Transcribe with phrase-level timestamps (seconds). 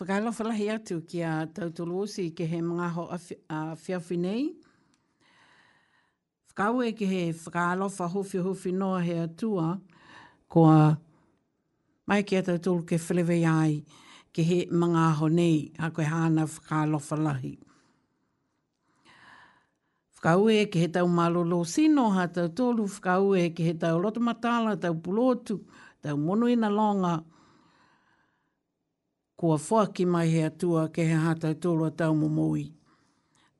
[0.00, 3.18] Whakaila whalahi atu ki a tautolo osi ke he mga ho a
[3.76, 4.54] whiawhi nei.
[6.48, 9.78] Whakaue ke he whakaila whahofi hofi noa he atua
[10.48, 10.98] ko a
[12.06, 13.84] mai ki a tautolo ke whilewe ai
[14.32, 17.58] ke he mga ho nei a koe hana whakaila whalahi.
[20.16, 25.60] Whakaue ke he tau malolo sino ha tautolo, whakaue ke he tau rotamatala, tau pulotu,
[26.02, 27.26] tau monuina longa, whakaue
[29.40, 32.64] kua whaki mai hea tua ke he hatau tōlua tau momoui.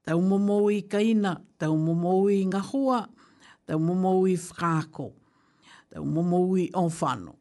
[0.04, 2.99] Tau momoui kaina, tau momoui ngahua,
[3.66, 5.06] tau momoui whakako,
[5.88, 7.34] tau momoui onwhano.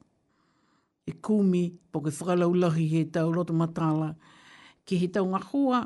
[1.05, 4.13] E kumi, po ke whakalau lahi he tau roto matala,
[4.86, 5.84] ki he tau ngahua,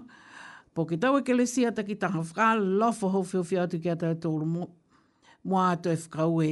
[0.78, 3.96] po ke tau ekele siata ki taha whakala, lofa ho whio whi atu ki a
[3.96, 4.70] tau tōlua mo,
[5.44, 6.52] mo ato e whakaue.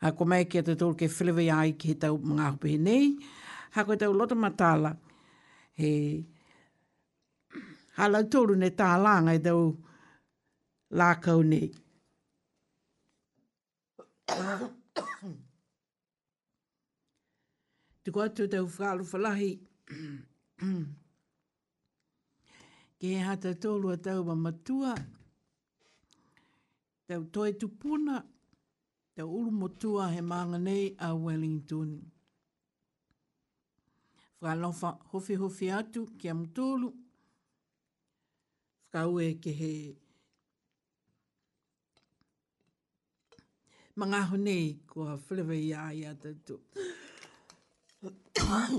[0.00, 3.12] Ha kumai ki a tau ke whilewe ai ki he tau mga hupi he nei,
[3.76, 4.90] ha koe tau loto matala.
[5.80, 5.88] He,
[7.96, 9.60] ha lau tōru ne tā langa i tau
[11.00, 11.68] lākau nei.
[18.02, 19.50] Tuko atu tau whakalu whalahi.
[22.98, 24.92] Ke he hata tōlua tau wa matua.
[27.10, 28.16] Tau toi tupuna.
[29.16, 31.88] Tau uru motua he maanga nei a Wellington
[34.42, 36.90] whakalofa hofi hofi atu ki am tūlu.
[38.92, 39.96] Whakaue ke he
[43.98, 46.54] mga honei kua whilewe i ai atatū.
[48.36, 48.70] Yeah.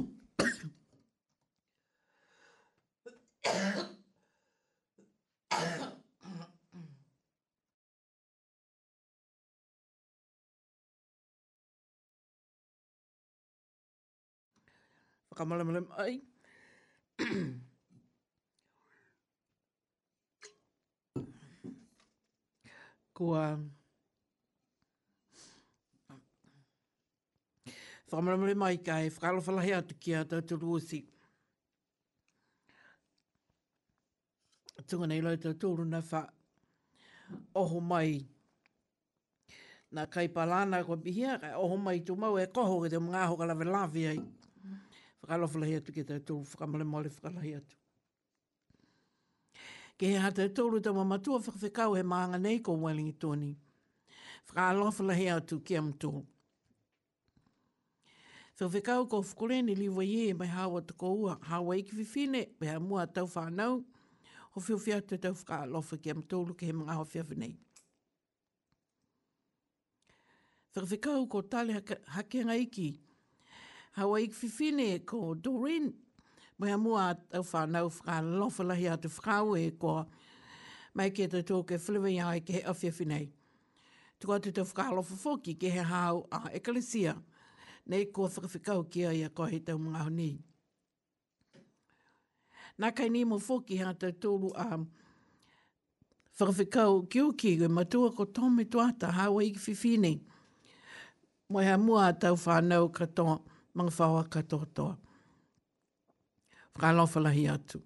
[15.38, 16.22] whakamalamalam ai.
[23.14, 23.60] Kua...
[28.12, 31.04] Whakamalamale mai kai, e whakalawhalahi e atu ki a tātou ruasi.
[34.88, 36.22] Tunga nei lau tātou runa wha
[37.56, 38.24] oho mai.
[39.94, 43.36] Nā kai pālāna kua bihia, oho mai tū mau e koho ki te mga aho
[43.52, 44.20] lawe lawe ai
[45.26, 47.76] whakalo whalahi atu ki tau tōru whakamale mole whakalahi atu.
[49.98, 53.58] Ke hea tau tōru tau mamatua whakawhikau he maanga nei ko Wellingi Tony.
[54.50, 56.26] Whakalo whalahi atu ki am tōru.
[58.60, 61.38] Whakawhikau ko whukureni liwa ye mai hawa tu ko ua.
[61.42, 63.84] Hawa iki whiwhine, pe ha mua tau whanau.
[64.54, 67.56] Ho whiwhia e tau tau whakalo whakia am tōru ke he mga ho whiwhinei.
[70.76, 71.98] Whakawhikau ko tale hakenga iki.
[72.06, 73.00] Whakawhikau ko tale hakenga iki.
[73.98, 75.94] Hawa ik fifine ko Doreen.
[76.60, 80.06] Mai amua au whanau whakalofalahi a te whakau e ko
[80.94, 83.26] mai ke te tōke whiliwa ia e ke he awhiawhi nei.
[84.20, 87.16] Tuko atu te whakalofa fōki ke he hau a ekalisia.
[87.90, 90.30] Nei ko whakawhikau kia ia ko he tau mga honi.
[92.80, 94.86] Nā kai ni mo fōki ha te tōru a
[96.38, 100.14] whakawhikau ki uki e matua ko tōme tuata hawa i ki whiwhine.
[101.50, 103.42] Mai amua tau whanau katoa
[103.78, 104.98] mga whawa katoa.
[106.74, 107.82] Whakalo falahi atu.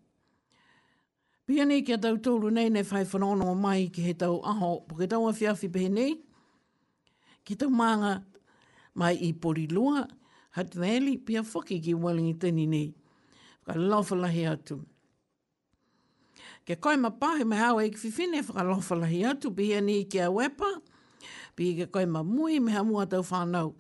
[1.46, 4.80] Pia nei kia tau tōru nei nei whai whanono o mai ki he tau aho,
[4.88, 6.14] po ke tau awhi awhi pehe nei,
[7.44, 8.22] ki tau maanga
[8.96, 10.06] mai i pori lua,
[10.56, 12.88] hat vēli pia whaki ki walingi i nei.
[13.68, 14.80] Whakalo falahi atu.
[16.68, 20.04] Ke koe ma pahe me hawa i e ki whiwhine, whakalo falahi atu, pia nei
[20.06, 20.70] kia wepa,
[21.56, 23.76] pia ke koe ma mui me hamua tau whanau.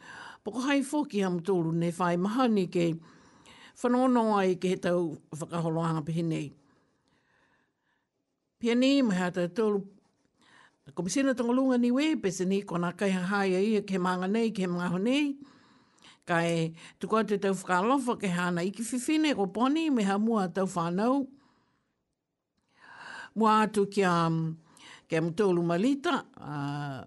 [0.45, 2.85] Poko hai fōki ham tōru ne whai maha ni ke
[3.81, 6.47] whanono ai ke he tau whakaholoanga pehe nei.
[8.59, 9.81] Pia ni mai hata e tōru
[10.95, 14.65] komisina tonga lunga ni we, pese ni kona kai hai ai ke maanga nei, ke
[14.67, 15.35] maanga ho nei.
[16.25, 20.65] Kai tuko atu tau whakalofa ke hana iki whiwhine ko poni me ha mua tau
[20.73, 21.15] whanau.
[23.37, 24.09] Mua atu kia,
[25.07, 27.05] kia mtoulu malita, uh,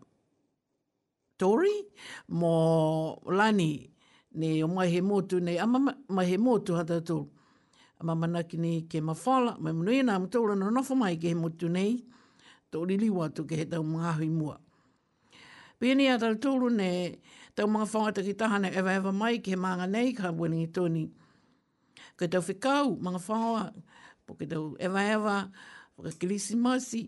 [1.37, 1.83] Tori
[2.31, 2.53] mo
[3.27, 3.91] Lani
[4.37, 7.29] ne o mai he motu ne ama mai he motu hata to
[8.01, 11.15] ama mana ki ne ke mafala mai mo ina e mo tola no nofo mai
[11.21, 11.93] ke he motu nei
[12.71, 14.57] to lili wa to ke tau mga hui mua
[15.79, 16.91] pe ni ata tolu ne
[17.57, 21.05] tau mga fanga te kitaha ne ever mai ke manga nei ka wini i toni
[22.19, 23.63] ke tau whikau mga fanga
[24.25, 25.41] po ke tau ever ever
[25.95, 27.03] po ke kilisi masi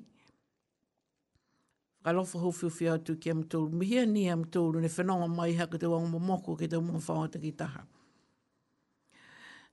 [2.06, 3.72] ka lofa hofi o fia atu ki amatolu.
[3.74, 7.50] Mihia ni amatolu, ne whenonga mai haka te wangu moko ki te mua whaata ki
[7.60, 7.82] taha.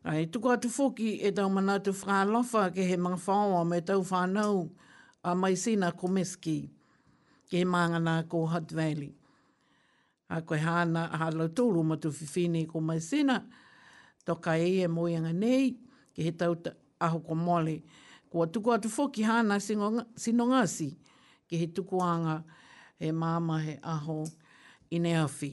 [0.10, 4.02] Ai, tuku atu fuki e tau manatu whaka lofa ke he mga whaoa me tau
[4.10, 4.58] whanau
[5.22, 6.58] a mai sina ko meski
[7.52, 9.14] ke he mangana ko Hutt Valley.
[10.36, 13.36] A koe hana a halau tolu matu whiwhine ko mai sina,
[14.26, 15.78] toka e e moianga nei
[16.18, 16.54] ke he tau
[17.06, 17.78] aho ko mole.
[18.34, 20.90] Ko tuku atu fuki hana sinongasi.
[20.90, 20.98] Sino
[21.54, 22.42] ki he tukuanga
[23.00, 24.24] he māma he aho
[24.90, 25.52] i ne awhi.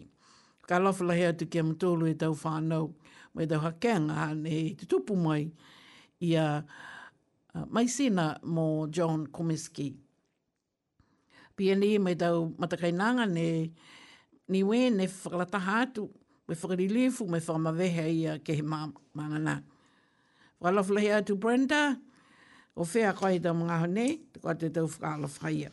[0.67, 2.87] Ka lawhala hea tu kia mtolu e tau whānau
[3.37, 5.43] mai tau hakeanga hane he te tupu mai
[6.25, 6.47] i a
[7.55, 8.65] uh, maisena mō
[8.97, 9.91] John Komiski.
[11.57, 13.49] Pia ni mai tau matakainanga ne
[14.49, 16.07] ni we ne whakalataha atu
[16.49, 19.61] me whakarilifu me whakamawehe i a ke he māngana.
[20.63, 21.99] Whakalawhala hea tu Brenda
[22.77, 24.19] o whea koe tau mga hane
[24.65, 25.71] te tau whakalawhaia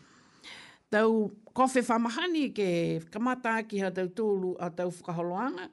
[0.90, 5.68] tau kofe whamahani ke kamata ki ha tau tōlu a tau whakaholoanga.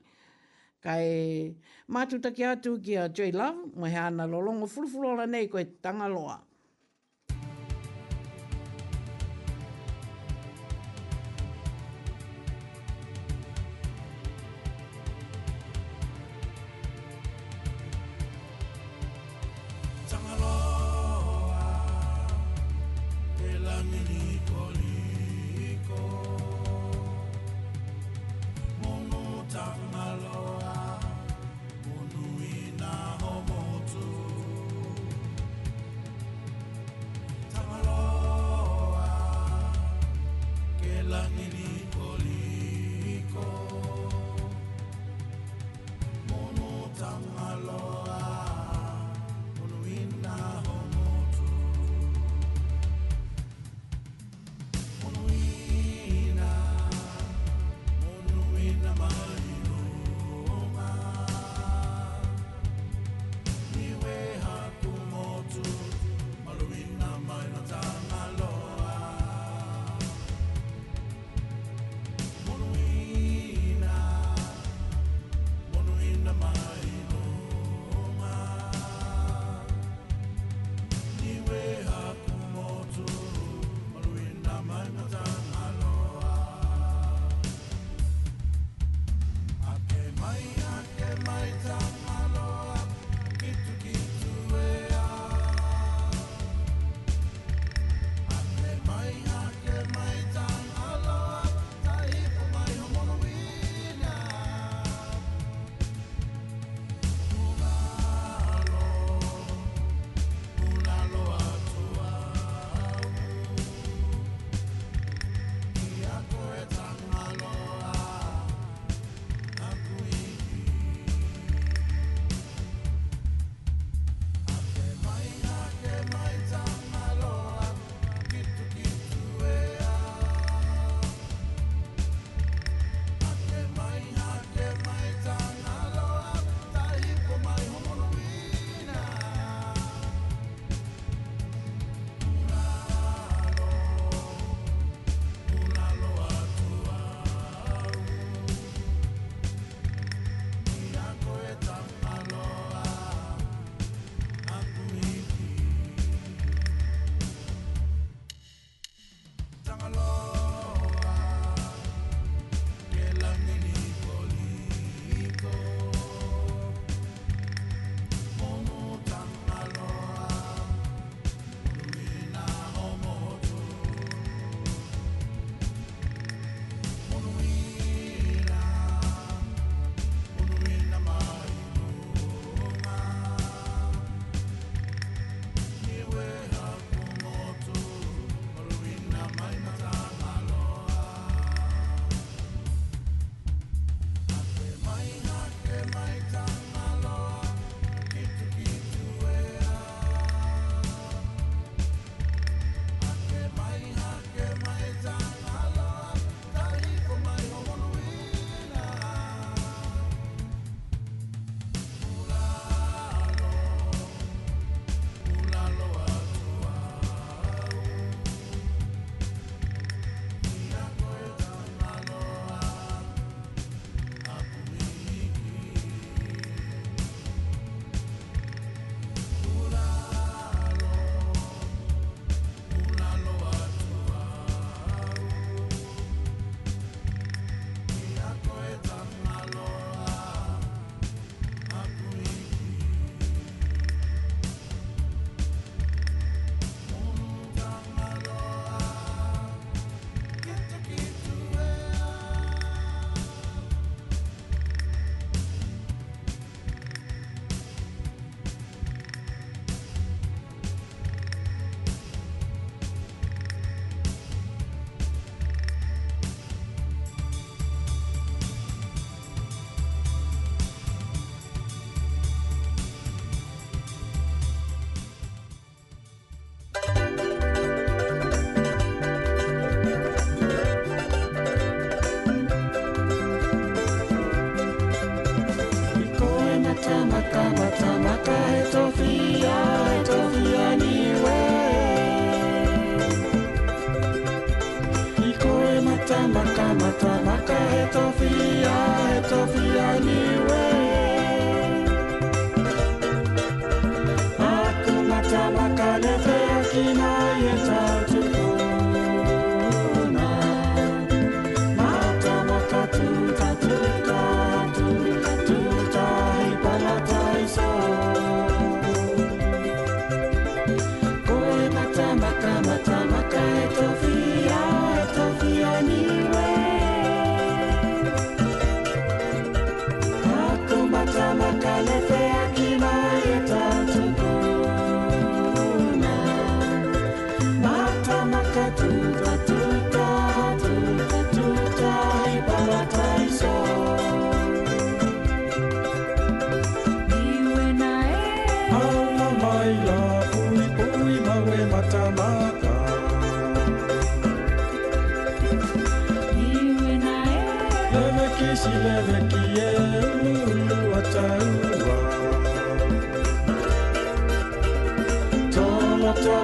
[0.84, 1.54] Kai
[1.88, 6.38] mātutaki atu ki a Joy Love, mo he ana lolongo furufurola nei koe tangaloa.
[6.38, 6.38] loa.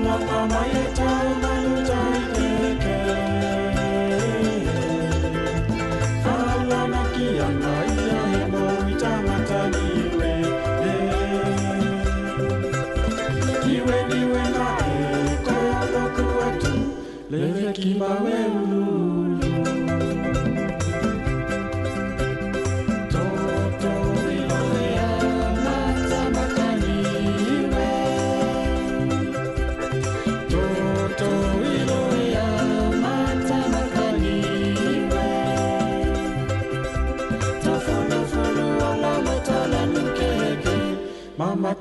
[0.02, 0.89] 花束よ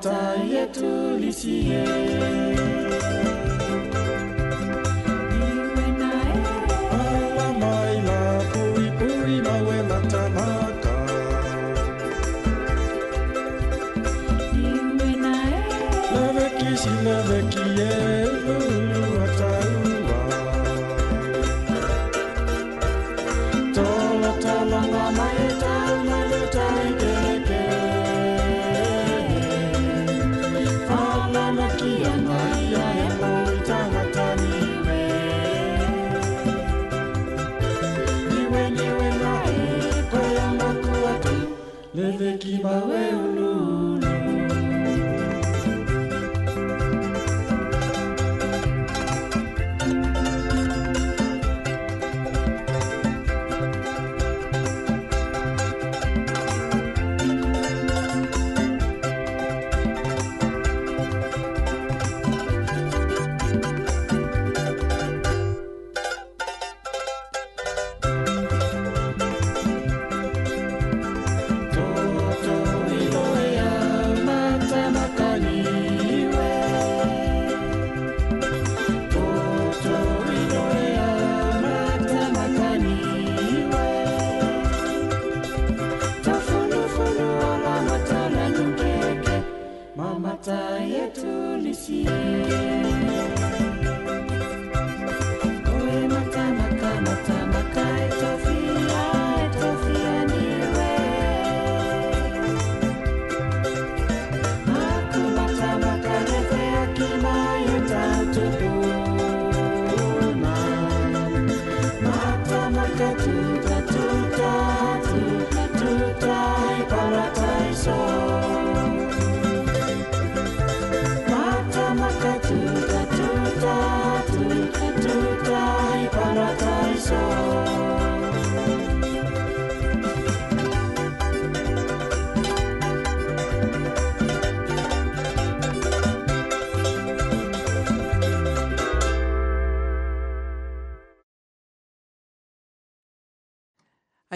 [0.02, 0.08] 答
[0.50, 2.89] えとりしえ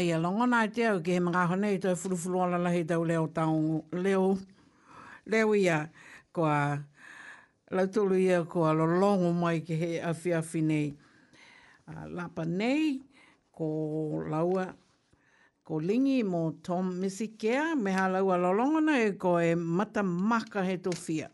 [0.09, 2.83] whai a longa nai te au ke he mga hone i tau furufuru ala lahi
[2.87, 4.37] tau leo tau leo
[5.27, 5.79] leo ia
[6.33, 6.79] ko a
[7.73, 10.89] lautulu ia ko a lolongo mai ke he awhi awhi nei
[11.89, 13.01] a, lapa nei
[13.53, 14.67] ko laua
[15.65, 20.77] ko lingi mo Tom Misikea me ha laua lolongo nei ko e mata maka he
[20.77, 21.31] to fia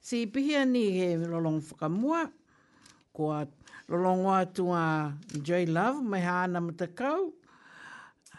[0.00, 2.24] si pihia ni he lo lolongo whakamua
[3.12, 3.44] ko a
[3.92, 5.12] lolongo atu a
[5.44, 7.34] J Love, mai hana mata kau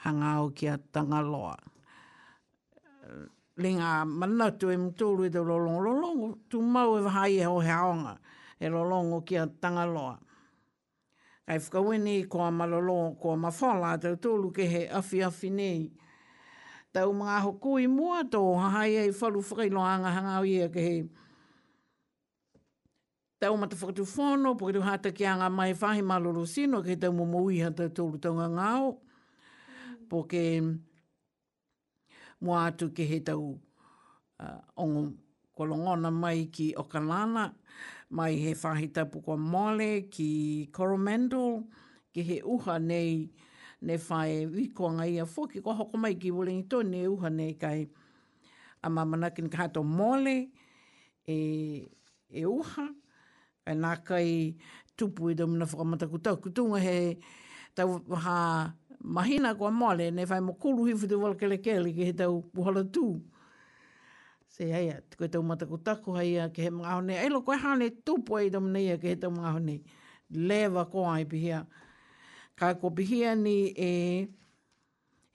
[0.04, 1.58] hanga au ki a tangaloa.
[3.06, 7.58] Eh, lenga manatu e mtoro i te lolongo, lolongo, tu mau e vahai e ho
[7.68, 8.14] heaonga,
[8.60, 10.20] e lolongo ki a tangaloa.
[11.46, 15.92] Kai whakawini ko a malolongo, ko a mawhala, tau tolu ke he afi afi nei.
[16.94, 21.02] Tau mga hokui mua tō, hahai e whalu whakailoanga hanga au ia ke he
[23.42, 27.50] Tau mata whakatu whono, pokitu hata ki anga mai whahi malolo sino, ke tau mumu
[27.50, 28.96] iha tau tolu tau ngā ngāo
[30.12, 30.44] po ke
[32.44, 33.46] mua atu ke he tau
[34.44, 35.04] uh, ongo
[35.58, 37.54] kolongona mai ki Okalana,
[38.12, 41.64] mai he whahi tapu kwa mole ki Coromandel,
[42.14, 43.32] ki he uha nei
[43.82, 47.56] ne whae wiko ngā ia whoki, kwa hoko mai ki wulingi tō ne uha nei
[47.58, 47.88] kai
[48.84, 50.52] a mamana ki nika hato mole
[51.26, 51.38] e,
[52.30, 52.86] e uha,
[53.66, 54.56] e nā kai
[55.00, 57.18] tupu i dumina whakamata kutau tau, he
[57.76, 58.40] tau ha
[59.04, 62.42] mahina kua mole, ne whai mo kuru hifu te wala kele kele ke he tau
[62.54, 63.20] puhala tū.
[64.48, 67.42] Se hei a, te koe tau mataku taku hei a ke he mga honi, eilo
[67.44, 69.78] koe hane tūpo i tam nei a ke he tau mga honi.
[70.34, 71.66] Lewa koa i pihia.
[72.56, 73.92] Ka ko pihia ni e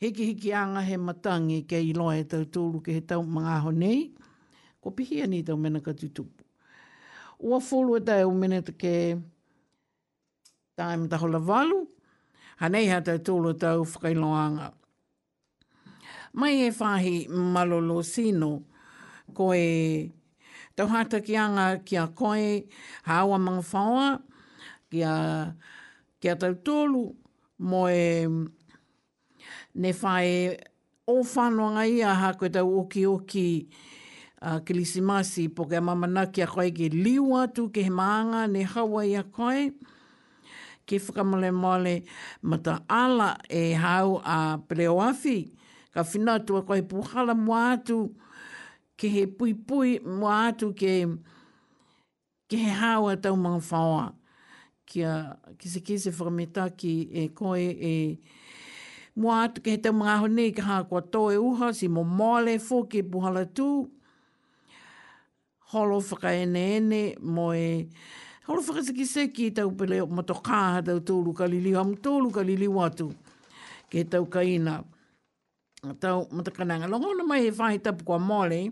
[0.01, 3.59] hiki hiki anga he matangi ke i loa e tau tūru ke he tau mga
[3.67, 4.13] honi.
[4.81, 6.45] Ko pihia ni tau mena katu tūpo.
[7.41, 8.95] Ua fulu e tau mena te ke
[10.77, 11.79] Taim ta hola valu
[12.61, 14.71] hanei ha tau e tūlo tau whakailoanga.
[16.37, 18.51] Mai e whahi malolo sino,
[19.37, 20.13] ko e
[20.77, 22.65] tau hata ki anga ki a koe
[23.09, 24.07] hawa mga whaua,
[24.91, 25.15] ki a,
[26.21, 27.05] ki a tau tūlu,
[27.59, 28.25] mo e
[29.81, 30.57] ne whae
[31.09, 33.49] o whanua ngai a ha koe tau oki oki
[34.45, 38.67] a uh, kilisimasi po ke mamana ki a koe ki liu atu ke maanga ne
[38.69, 39.73] hawa i a koe
[40.87, 41.95] ke whakamale male
[42.43, 45.39] mata ala e hau a pleoafi.
[45.93, 47.99] Ka whina tua koe puhala mua atu
[48.99, 50.93] ke he pui pui mua atu ke,
[52.49, 54.05] ke he hau a tau mga whaoa.
[54.87, 55.15] Kia
[55.59, 58.19] kise kise whakameta ki e koe e
[59.21, 62.05] mua atu ke he tau mga ahone ka hā kua tō e uha si mo
[62.05, 63.69] mole fō ke puhala tu.
[65.75, 67.67] Holo whakaenene mo e...
[67.67, 72.31] Ene, Hora whakasa ki se ki tau pele o matokaha tau tōru kalili ham tōru
[72.31, 73.09] kalili watu.
[73.91, 74.85] Ke tau kaina.
[75.99, 76.87] Tau matakananga.
[76.87, 78.71] Longona mai he whahi tapu kua mole.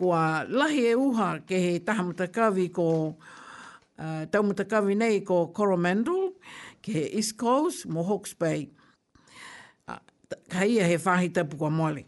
[0.00, 3.16] kwa lahi e uha ke he taha matakavi ko
[4.32, 6.32] tau matakavi nei ko Coromandel
[6.80, 8.70] ke he East Coast mo Hawke's Bay.
[10.48, 12.04] Ka ia he whahi tapu kua mole.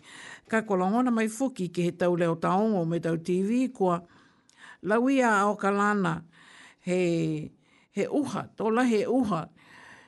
[0.48, 4.00] Ka kua longona mai fuki ke he tau leo taongo me tau TV kwa
[4.82, 6.22] Lawia o kalana
[6.82, 7.50] he,
[7.94, 9.46] he uha, tō la he uha.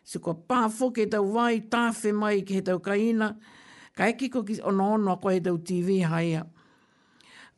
[0.04, 3.32] Se kua pā fō ke tau wai, tāwhi mai ke he tau kaina.
[3.96, 6.44] Ka eki ko ki ono ono a koe tau TV haia.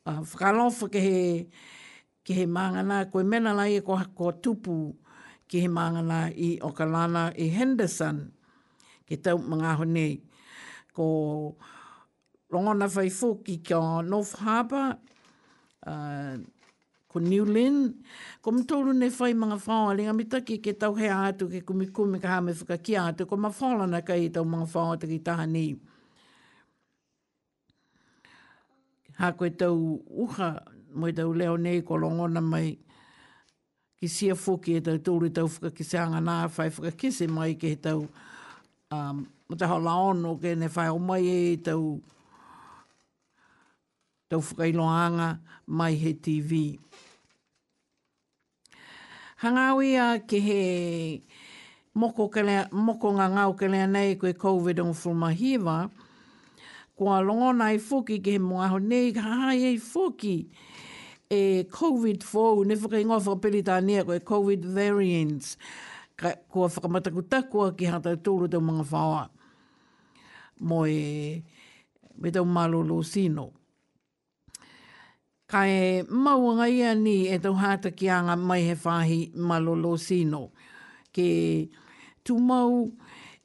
[0.07, 1.21] Uh, whakalofa ke he,
[2.23, 4.93] ke he māngana, koe mena lai e koa ko tupu
[5.49, 8.29] ke he māngana i Okalana i Henderson,
[9.09, 10.07] ke tau mga honi.
[10.95, 11.09] Ko
[12.53, 14.95] rongona whai fō ki kia North Harbour,
[15.85, 16.37] uh,
[17.07, 17.93] ko New Lynn.
[18.41, 22.19] Ko mtoulu ne fai mga whaoa, linga mitaki ke tau hea atu ke kumi kumi
[22.19, 25.19] ka hame whuka ki atu, ko ma whaolana ka i tau mga whaoa te ki
[25.29, 25.65] taha ni.
[29.21, 30.49] Ha koe tau uha,
[30.93, 32.77] moi tau leo nei ko longona mai,
[33.97, 37.55] ki sia fuki e tau tūri tau whuka ki seanga nā, whai whuka kise mai
[37.61, 38.03] ke tau,
[38.91, 41.81] um, mo hola ono ke ne whai o mai e tau,
[44.29, 46.79] tau whakailoanga mai he TV.
[49.41, 50.61] Hangawi a ke he
[51.95, 55.89] moko, lea, moko ngā ngāo ke lea nei koe COVID on fulmahiva.
[56.97, 60.47] kua longona i fuki ke he moaho nei ka hai e fuki
[61.29, 65.57] e COVID fōu, ne whakai ngā whakapiri tā nea koe COVID variants,
[66.17, 69.27] ka, kua whakamatakutakua ki hata tūru tau mga whaoa.
[70.65, 71.43] Mo e,
[72.17, 73.51] me tau malolo sino
[75.51, 80.41] ka e maunga ia ni e tau hata ki anga mai he whahi malolo sino.
[81.15, 81.27] Ke
[82.27, 82.73] tu mau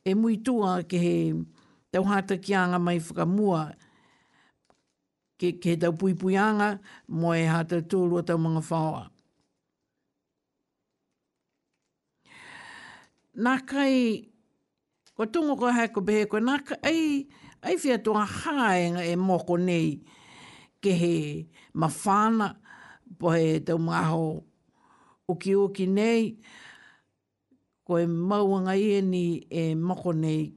[0.03, 1.17] e mui tua ke he
[1.95, 3.61] tau hata ki anga mai whakamua
[5.39, 6.71] ke, ke tau pui pui anga
[7.19, 9.05] mo e hata tūrua tau mga whaoa.
[13.45, 13.97] Nā kai,
[15.17, 17.03] ko tungo ko hai ko behe ko, nā kai, ai,
[17.65, 20.03] ai fia tō hāenga e moko nei,
[20.83, 21.49] ke he
[21.81, 22.49] mawhana
[23.19, 24.43] po he tau maho
[25.31, 26.37] uki uki nei,
[27.87, 29.25] ko e mauanga i ni
[29.61, 30.49] e mako nei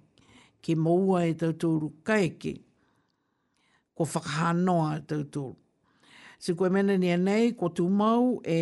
[0.63, 2.53] ki maua e tau tūru kaiki,
[3.95, 5.55] ko whakahanoa e tau tūru.
[6.41, 8.57] Si koe mena ni nei, ko tū mau e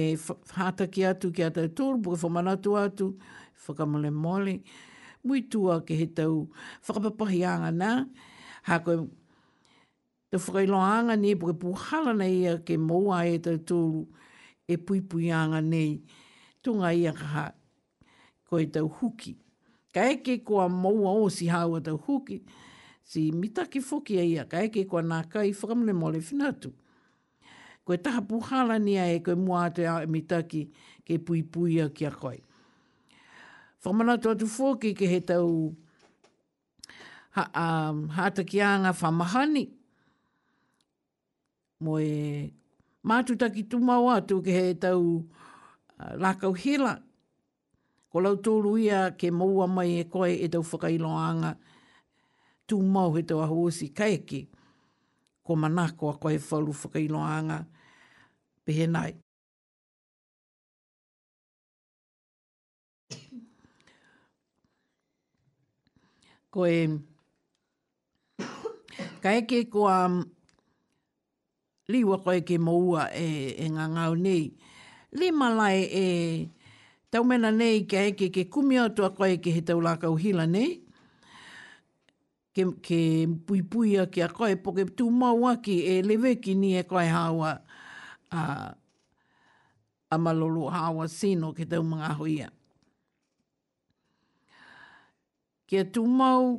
[0.57, 3.07] hātaki atu ki a tau tūru, po e whamanatu atu,
[3.67, 4.59] whakamole mole,
[5.23, 6.47] mui tua ke he tau
[6.83, 7.93] whakapapahianga nā,
[8.67, 9.05] ha koe
[10.33, 13.99] te whakailoanga nei, poke puhala nei a ke moua e te tūru
[14.65, 15.91] e puipuianga nei,
[16.65, 17.43] tunga ia kaha
[18.49, 19.35] ko e tau huki.
[19.93, 22.39] Ka eke koa moua o si haua tau huki,
[23.05, 26.73] si mitake foki ia, ka eke koa nā kai whakamne mole finatu.
[27.85, 30.63] Ko e taha puhala nei a e koe mua atoe a mitake
[31.05, 32.39] ke puipuia kia koe.
[33.85, 35.75] Whamanatu atu foki ke he tau
[37.37, 39.65] ha, um, hatakianga whamahani, whamahani,
[41.83, 42.51] mo e
[43.05, 46.95] mātu taki tumau atu ke he tau uh, lākau hila.
[48.13, 51.53] Ko lau tōru ia ke maua mai e koe e tau whakailoanga
[52.69, 54.45] tumau he tau ahosi kaeke
[55.43, 57.65] ko manako a koe whalu whakailoanga
[58.65, 59.11] pehe nai.
[66.53, 66.85] ko e
[69.23, 70.19] kaeke ko a um,
[71.87, 74.47] liwa koe ke moua e, e ngā ngau nei.
[75.19, 76.05] Li malai e
[77.11, 80.79] tau mena nei ke eke ke kumi atua koe ke he taulaka uhila nei.
[82.53, 82.99] Ke, ke
[83.49, 86.83] pui pui a ki a koe poke tū mau aki e lewe ki ni e
[86.85, 87.55] koe hawa
[88.31, 88.41] a,
[90.13, 92.49] a malolo hawa sino ke tau mga hoia.
[95.67, 96.55] Ke tū mau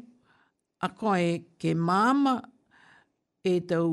[0.83, 2.41] a koe ke māma
[3.45, 3.93] e tau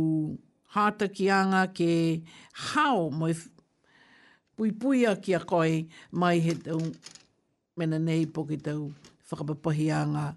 [0.76, 1.89] hātakianga ke
[2.72, 3.34] hao moi
[4.57, 6.80] puipuia ki a koe mai he tau
[7.78, 8.88] mena nei poki tau
[9.30, 10.30] whakapapahianga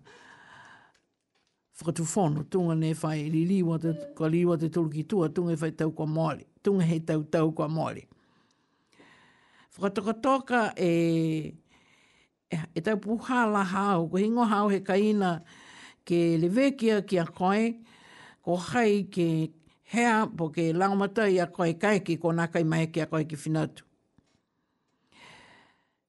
[1.79, 5.61] whakatufono tunga ne whai li liwa te, ka liwa te tulu ki tua tunga e
[5.63, 8.05] whai tau kwa maori tunga he tau tau kwa maori
[9.79, 11.53] whakatokatoka e-,
[12.55, 15.37] e e tau puhala hao ko hingo hao he kaina
[16.05, 17.75] ke lewekia ki a koe
[18.45, 19.31] ko hai ke
[19.95, 23.25] hea po ke langamata i a koe kai ki kona kai mai ki a koe
[23.25, 23.85] ki finatu.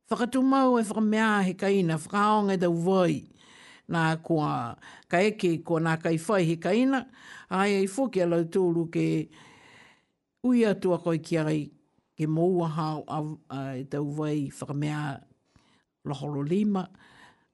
[0.10, 3.20] Whakatu mau e whakamea he kaina, whakaonga e tau vai
[3.90, 4.76] nā kua
[5.10, 7.04] kai ki ko nakai whai he kaina,
[7.50, 9.06] ai e fuki a lau tūru ke
[10.46, 11.44] ui atu a koi ki a
[12.18, 13.20] ke moua hao a,
[13.50, 15.20] a e tau vai whakamea
[16.06, 16.88] loholo lima,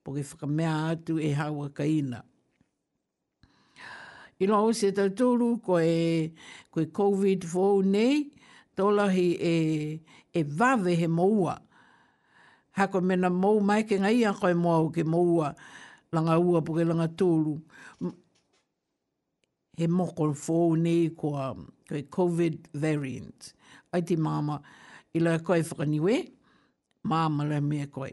[0.03, 2.23] po ke whakamea atu e hawa kaina.
[4.43, 6.31] I loa se tautoru ko e
[6.73, 8.21] koe COVID-4 nei,
[8.77, 9.51] tōlahi e,
[10.33, 11.59] e vave he moua.
[12.73, 15.51] Hako mena mou mai ke ngai anko e moa ke moua
[16.13, 17.53] langa ua puke langa tōru.
[19.77, 21.53] He moko fō nei kua
[21.89, 23.53] koe COVID variant.
[23.93, 24.57] Ai ti māma,
[25.13, 26.17] i loa koe whakaniwe,
[27.05, 28.09] mama le mea koe.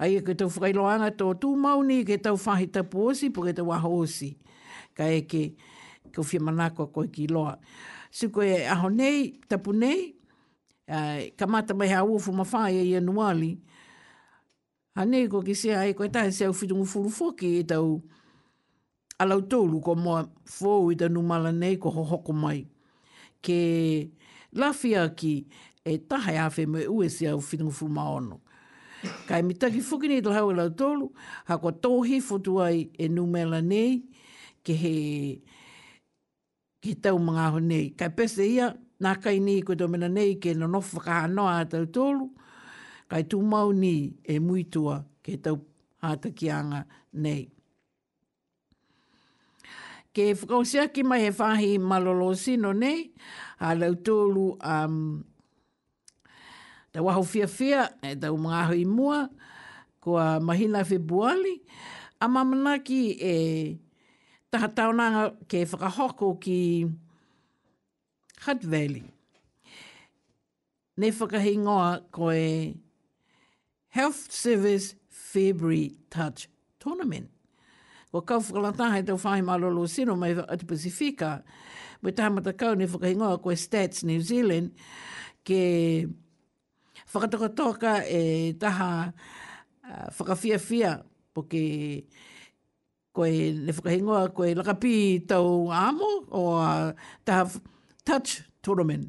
[0.00, 3.52] Ai e ke tau whailoanga tō tū mauni, ke tau whahi tapu osi, po ke
[3.52, 4.30] tau waho osi.
[4.96, 5.40] Ka e ke
[6.14, 7.58] kau whia manakoa koe ki loa.
[8.10, 10.14] Suko e aho nei, tapu nei,
[10.88, 13.50] uh, ka mata mai hau ufu mawhai e i anuali.
[14.96, 17.86] Ha nei ko ki sea e koe tahe se au whitungu furu foki e tau
[19.20, 20.20] alau tōlu ko mua
[20.56, 22.60] fōu i tanu mala nei ko hoko mai.
[23.44, 23.58] Ke
[24.60, 25.34] lafia ki
[25.84, 28.40] e tahe awhi me ue se au whitungu furu maono.
[29.28, 31.06] Kai mi taki fuki nei tō haua e lau tōlu,
[31.48, 32.54] ha kua tōhi fotu
[33.02, 33.92] e numela nei,
[34.64, 34.94] ke he
[36.84, 37.90] ki tau mga ho nei.
[37.96, 38.70] Kai pese ia,
[39.02, 42.26] nā kai ni koe tō mena nei ke no nofa ka hanoa a tau tōlu,
[43.10, 43.94] kai tū mau ni
[44.24, 45.56] e muitua ke tau
[46.02, 47.48] hata hātakianga nei.
[50.12, 52.32] Ke whakausia ki mai he whahi malolo
[52.74, 53.12] nei,
[53.60, 55.24] a lau tōlu um,
[56.92, 59.28] Te waho fia fia, e tau mga aho i mua,
[60.02, 61.58] kua mahina febuali,
[62.20, 63.02] a mamanaki
[63.34, 63.36] e
[64.50, 66.86] taha taonanga ke whakahoko ki
[68.46, 69.04] Hutt Valley.
[70.96, 72.74] Ne whakahingoa ko e
[73.90, 76.48] Health Service February Touch
[76.82, 77.30] Tournament.
[78.10, 81.44] Ko kau whakalata hei tau whahe malolo sino mai atu Pasifika,
[82.02, 84.74] mai tahamata kau ne whakahingoa ko e Stats New Zealand
[85.44, 86.04] Ke
[87.12, 88.22] whakatakotoka e
[88.60, 89.12] taha
[89.90, 90.90] uh, whakawhiawhia,
[91.34, 91.60] poke
[93.14, 93.30] koe
[93.66, 94.94] ne whakahingoa koe lakapi
[95.28, 96.92] tau amo o uh,
[97.24, 97.44] taha
[98.06, 98.30] touch
[98.62, 99.06] tournament.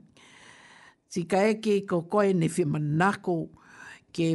[1.11, 3.37] Si ka eke ko koe ne whimanako
[4.15, 4.27] ke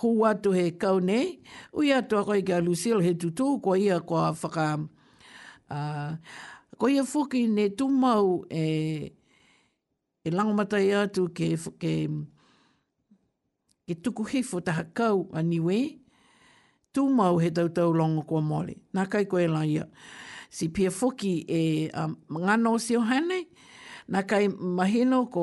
[0.00, 1.20] hua tu he kau ne,
[1.76, 4.78] ui atua koe ke a Lucille he tutu ko ia kua whaka...
[5.70, 6.16] Uh,
[6.90, 8.58] ia fuki ne tumau e...
[8.62, 9.10] Eh,
[10.24, 11.46] e lango mata e atu ke,
[11.80, 11.92] ke,
[13.88, 15.78] ke tuku hifo taha kau a niwe,
[16.94, 18.74] tū mau he tau tau longa kua mole.
[18.94, 19.84] Nā kai koe la ia.
[20.50, 21.60] Si pia foki e
[21.96, 22.12] um,
[22.44, 23.44] ngano si o hanei,
[24.12, 25.42] nā kai mahino ko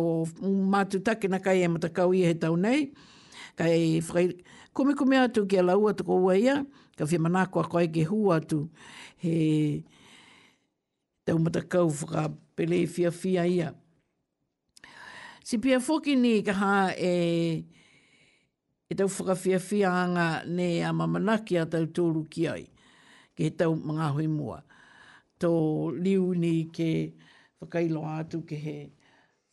[0.74, 2.92] mātu take nā kai e matakau ia he tau nei,
[3.58, 4.28] kai whai
[4.78, 6.58] kume kume atu ki a laua tuko ua ia,
[6.98, 8.62] ka whi manako a koe ke hu atu
[9.24, 9.82] he
[11.26, 13.74] tau matakau whaka pelei fia fia ia.
[15.48, 17.64] Si pia foki ni ka ha e
[18.92, 22.64] e tau whakawhiawhianga ne a mamanaki a tau tōru ki ai,
[23.34, 24.58] ke he tau mga hui mua.
[25.40, 25.48] Tō
[26.04, 26.90] liu ni ke
[27.64, 28.76] whakailo atu ke he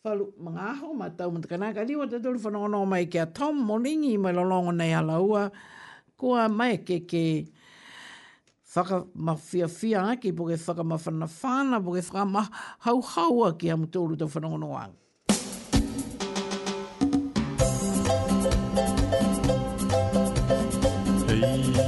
[0.03, 3.63] whalu mga aho ma tau mtakana, ka liu te tōru whanono mai ke a Tom
[3.69, 5.47] Moringi mai lolongo nei ala ua,
[6.17, 7.25] kua mai ke ke
[8.75, 14.99] whakamawhiawhia ki po ke whakamawhanawhana, po ke whakamahauhaua ki a mtōru tau whanono anga.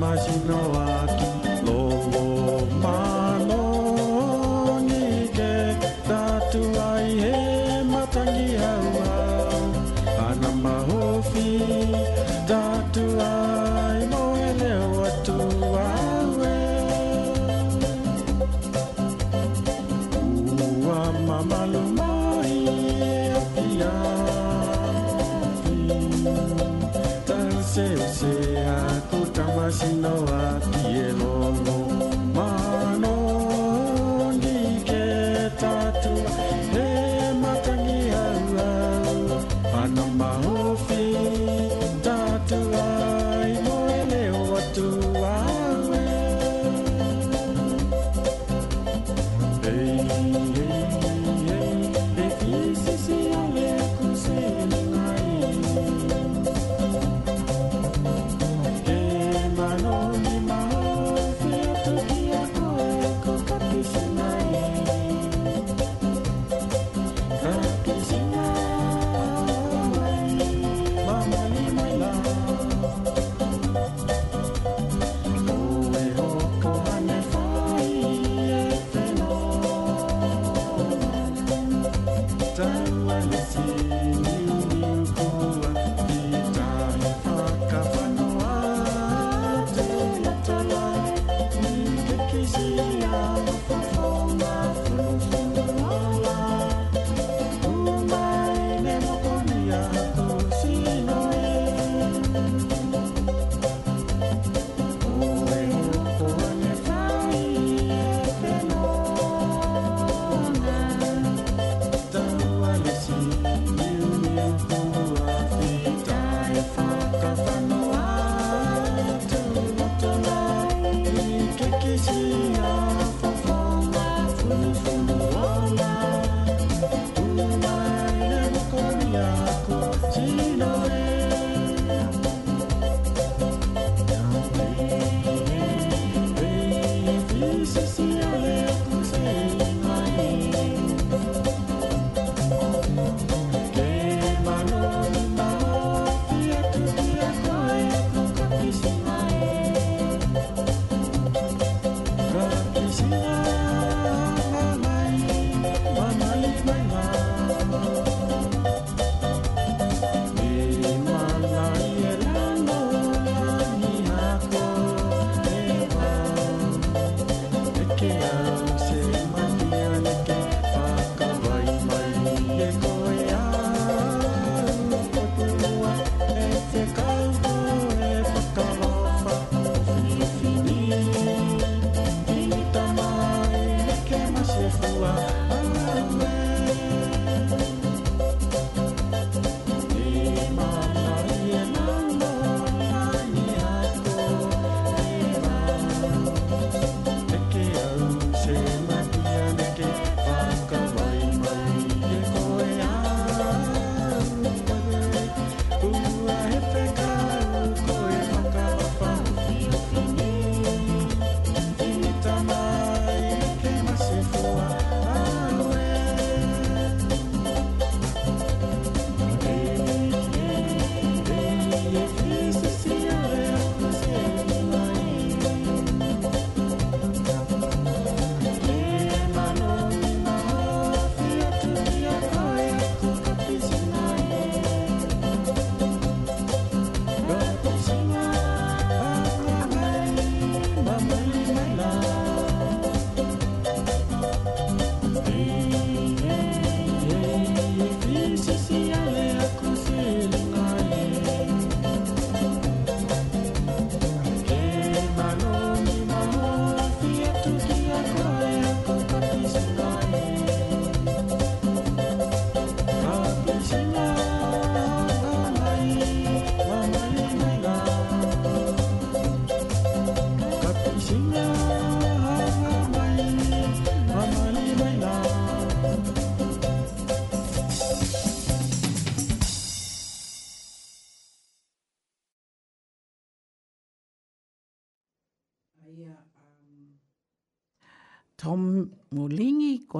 [0.00, 1.19] imaginoar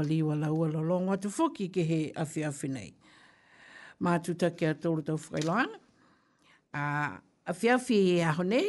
[0.00, 2.90] o liwa la ua lo longa tu foki ke he afi afi nei.
[4.00, 5.76] Mā tu ta kia tōru tau whakailoana.
[6.72, 6.84] A,
[7.46, 8.68] afi afi e aho nei,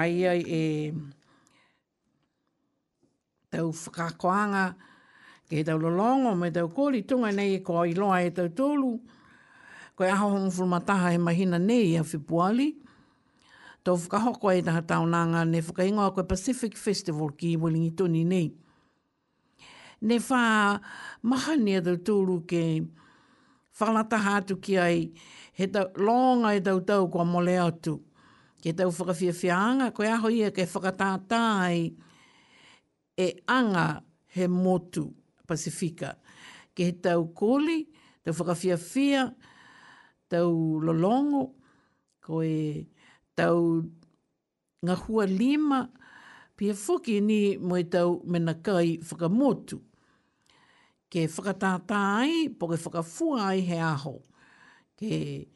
[0.00, 0.62] ai ai e
[3.52, 4.64] tau whakakoanga
[5.48, 8.48] ke he tau lo longa me tau kōri tunga nei e ko iloa e tau
[8.62, 8.92] tōru.
[9.98, 12.70] Koe aho hong fulmataha he mahina nei e afi puali.
[13.84, 18.36] Tau whakahoko e taha tau nanga ne whakaingoa koe Pacific Festival ki Wellingtoni nei.
[18.46, 18.50] Nei
[20.02, 20.80] ne wha
[21.22, 22.62] mahania tau tūru ke
[23.78, 25.06] whalataha atu ki ai
[25.58, 27.96] he tau longa e tau tau kua mole atu.
[28.62, 30.66] Ke tau whakawhiawhianga, koe aho ia ke
[31.30, 31.92] ai
[33.16, 34.02] e anga
[34.34, 35.14] he motu
[35.46, 36.16] Pasifika.
[36.74, 37.86] Ke he tau koli,
[38.24, 39.34] tau whakawhiawhia,
[40.28, 40.50] tau
[40.82, 41.44] lolongo,
[42.20, 42.86] koe
[43.36, 43.58] tau
[44.82, 45.84] ngā hua lima,
[46.56, 49.80] pia whuki ni mo tau mena kai whakamotu
[51.12, 54.14] ke whakatātā ai, po ke whakafua ai he aho.
[54.96, 55.48] Ke,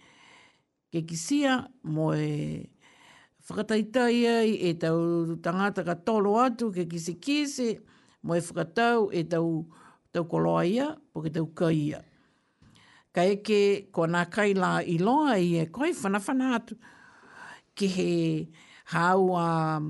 [0.93, 1.55] ke kisia
[1.89, 2.67] mo e
[3.47, 7.71] whakataitai ai e tau tangata ka tolo atu ke kisi kisi,
[8.27, 9.65] mo e whakatau e tau,
[10.13, 12.03] tau koloa ia, po ke tau kai ia.
[13.17, 14.51] Ka eke, ko nā kai
[14.91, 16.77] i loa i e koi whanawhana atu,
[17.73, 18.11] ke he
[18.93, 19.47] hau a...
[19.79, 19.89] Um,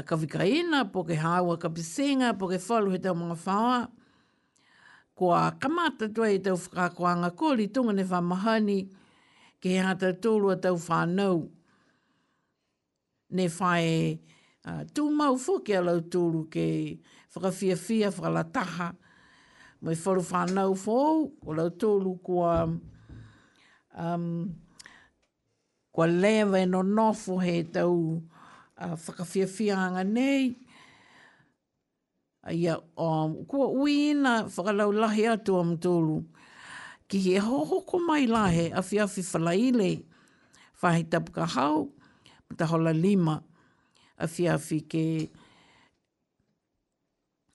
[0.00, 3.88] a kawikaina, po ke hawa ka pisinga, po ke whalu he tau mga whawa.
[5.14, 8.88] Ko a kamata tua i e tau whakakoanga kori, tunga ne whamahani,
[9.60, 11.50] ke hea tau tolu a tau whanau.
[13.30, 14.18] Ne whae
[14.64, 16.66] uh, tū mau fō ke alau tolu ke
[17.36, 18.90] whakawhia fia, whakalataha.
[19.82, 20.98] Mai whalu whanau fō,
[21.44, 22.56] ko lau tolu ko a...
[24.00, 24.56] Um,
[25.90, 28.22] Kwa lewe no nofo he tau
[28.80, 30.56] a uh, whakawhiawhianga nei.
[32.42, 36.22] A ia, o, um, kua uina whakalau lahe atu am tūlu.
[37.08, 39.90] Ki he hohoko mai lahe a whiawhi whalaile,
[40.80, 41.90] whahe tapuka hau,
[42.56, 43.34] ta hola lima,
[44.16, 45.04] a whiawhi ke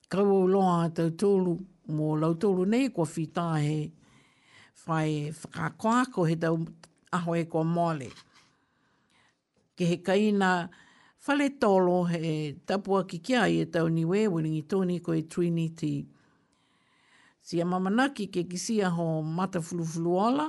[0.08, 1.56] kaua uloa atu tūlu,
[1.90, 3.90] mō lau tūlu nei kua whitahe,
[4.86, 6.62] whae whakakoako he tau
[7.12, 8.12] aho e kua mole.
[9.74, 9.96] Ke he kaina...
[9.96, 10.54] Ke he kaina...
[11.26, 16.06] Whale tolo he tapua ki kia i e tau ni we, wini tōni koe Trinity.
[17.42, 20.46] Sia mamanaki ke kisia ho mata fulufuluola,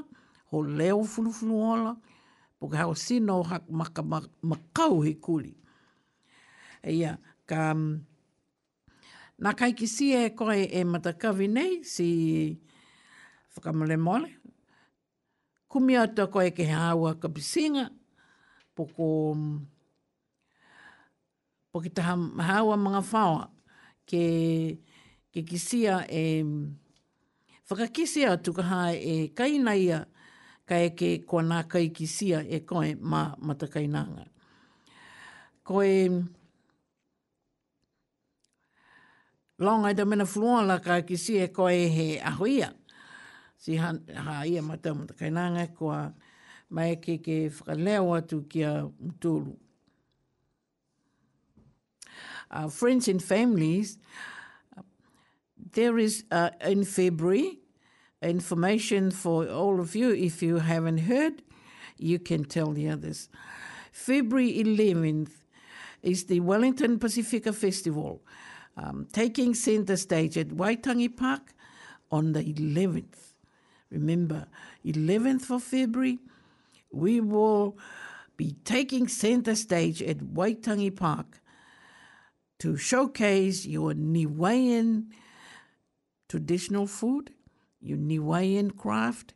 [0.51, 1.95] ho leo fulufuluola,
[2.61, 4.03] po ka hao sino hak maka
[4.49, 5.55] makau he kuri.
[6.85, 7.17] ia,
[7.49, 7.73] ka...
[7.73, 8.03] Mm,
[9.43, 12.59] nā kai ki si e koe e matakawi nei, si
[13.55, 14.29] whakamale mole.
[15.69, 17.89] Kumi atua koe ke hawa ka pisinga,
[18.77, 19.76] Poko mm,
[21.71, 23.47] po ki taha hawa mga whaoa
[24.07, 24.25] ke,
[25.33, 26.43] ke kisia e
[27.67, 30.05] whakakisia tuka hae e kainaia
[30.67, 34.25] ka eke kua nā kai kisia e koe mā matakainanga.
[35.63, 36.23] Koe
[39.59, 42.71] long ai da mena fluon la ka ki e ko e he ahuia.
[43.57, 46.13] Si ha, ha ia mata mata kainanga kua
[46.69, 49.59] mai ke ke whakaleo atu ki a mtulu.
[52.51, 53.97] uh, friends and families,
[55.73, 57.59] there is uh, in February
[58.21, 60.11] information for all of you.
[60.11, 61.41] If you haven't heard,
[61.97, 63.29] you can tell the others.
[63.91, 65.29] February 11th
[66.03, 68.21] is the Wellington Pacifica Festival,
[68.77, 71.53] um, taking center stage at Waitangi Park
[72.11, 73.33] on the 11th.
[73.89, 74.45] Remember,
[74.85, 76.19] 11th of February,
[76.91, 77.77] we will
[78.35, 81.39] be taking center stage at Waitangi Park
[82.59, 85.05] to showcase your Niuean
[86.27, 87.31] traditional food,
[87.81, 89.33] your Niuean craft,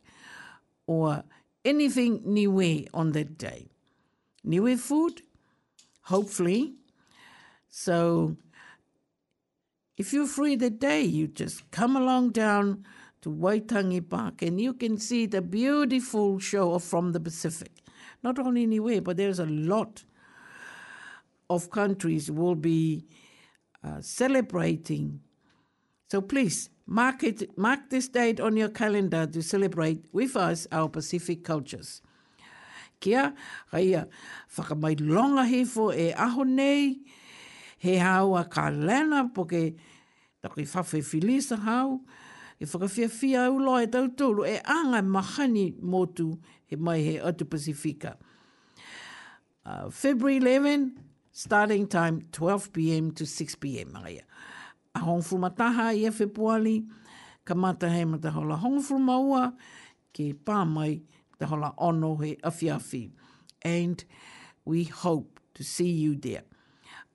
[0.86, 1.24] or
[1.64, 3.68] anything Niue on that day.
[4.44, 5.22] Niue food,
[6.02, 6.74] hopefully.
[7.68, 8.36] So
[9.96, 12.84] if you're free that day, you just come along down
[13.20, 17.70] to Waitangi Park and you can see the beautiful show from the Pacific.
[18.24, 20.02] Not only Niue, but there's a lot
[21.52, 23.04] of countries will be
[23.84, 25.20] uh, celebrating.
[26.10, 30.88] So please mark it, mark this date on your calendar to celebrate with us our
[30.88, 32.00] Pacific cultures.
[33.00, 33.34] Kia
[33.72, 34.06] raia
[34.56, 36.96] whakamai longa he hefo e aho nei,
[37.78, 39.74] he haua ka lena poke
[40.40, 42.00] taki whawhewhilisa hau,
[42.60, 48.14] e whakawhiawhia au loa e tautoro e anga mahani motu he mai he atu Pasifika.
[49.64, 50.92] Uh, February 11,
[51.32, 54.20] starting time 12pm to 6pm mai.
[54.94, 56.76] A hong fuma taha i efe puali,
[57.44, 59.52] ka mata hei ma hola hong fuma ua,
[60.12, 61.00] ke pā mai
[61.38, 63.10] ta hola ono he awhiawhi.
[63.62, 64.04] And
[64.66, 66.42] we hope to see you there.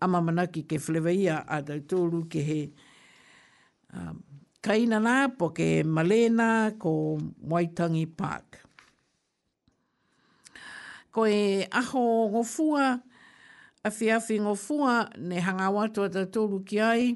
[0.02, 2.72] A mamanaki ke whlewa ia a tau ke he
[3.94, 4.24] um,
[4.64, 8.62] kaina nā po ke malena ko Waitangi Park.
[11.12, 13.02] Ko aho ngofua, ko e aho ngofua,
[13.88, 17.16] a fia awhi fua ne hanga watu a tōru ki ai,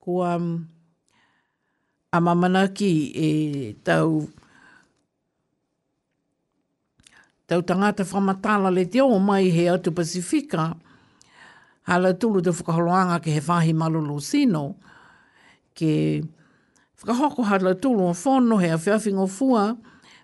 [0.00, 0.68] ko um, mm,
[2.12, 3.28] a mamanaki e
[3.86, 4.28] tau
[7.48, 10.74] tau tangata whamatala le te o mai he atu Pasifika,
[11.88, 14.76] hala tulu te whakaholoanga ke fahi whahi malolo sino,
[15.74, 16.20] ke
[17.00, 19.64] whakahoko hala tulu o whono he a whiawhingo fua,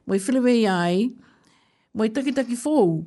[0.07, 1.09] mo i whilewe ai,
[1.95, 3.07] mo i takitaki fōu,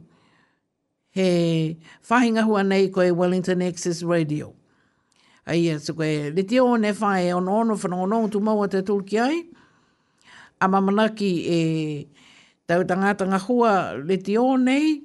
[1.11, 4.53] he whahinga hua nei koe Wellington Access Radio.
[5.45, 9.19] Ai e se koe, le te ne whae on ono whanongono tu maua te tulki
[9.19, 9.43] ai,
[10.61, 11.59] a mamanaki e
[12.67, 15.01] tau tangatanga hua le te nei,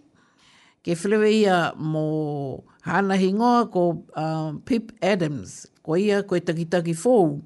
[0.86, 7.42] ke whilewe ia mo hana hingoa ko uh, Pip Adams, ko ia koe takitaki fōu.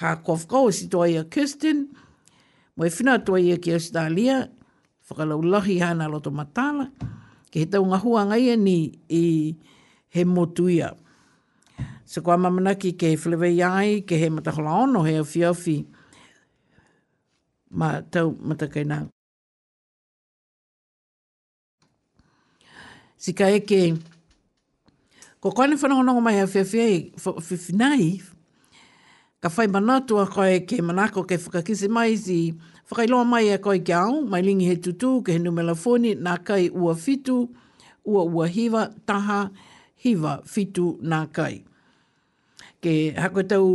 [0.00, 1.88] Ha kof kou si toa ia Kirsten,
[2.78, 4.46] mo e whina toa ia ki Australia,
[5.08, 6.92] whakalau lahi hana loto matala,
[7.50, 8.78] ke he tau ngahua ngai e ni
[9.22, 9.54] i
[10.14, 10.88] he motuia.
[12.10, 15.76] Se kua mamana ki ke whilewe iai, ke he matakola ono he awhi awhi.
[17.78, 18.98] Ma tau matakai nā.
[23.22, 23.80] Sika e ke,
[25.42, 28.04] ko koine whanongonongo mai a whiwhi e, nai,
[29.42, 32.58] ka whai manatua ko ke manako ke whakakise mai zi, si,
[32.90, 36.32] Whakailoa mai e koi ke au, mai lingi he tutu, ke henu me lafoni, nā
[36.44, 37.36] kai ua fitu,
[38.04, 39.52] ua ua hiva, taha,
[39.94, 41.62] hiva, fitu, nā kai.
[42.82, 43.68] Ke hako tau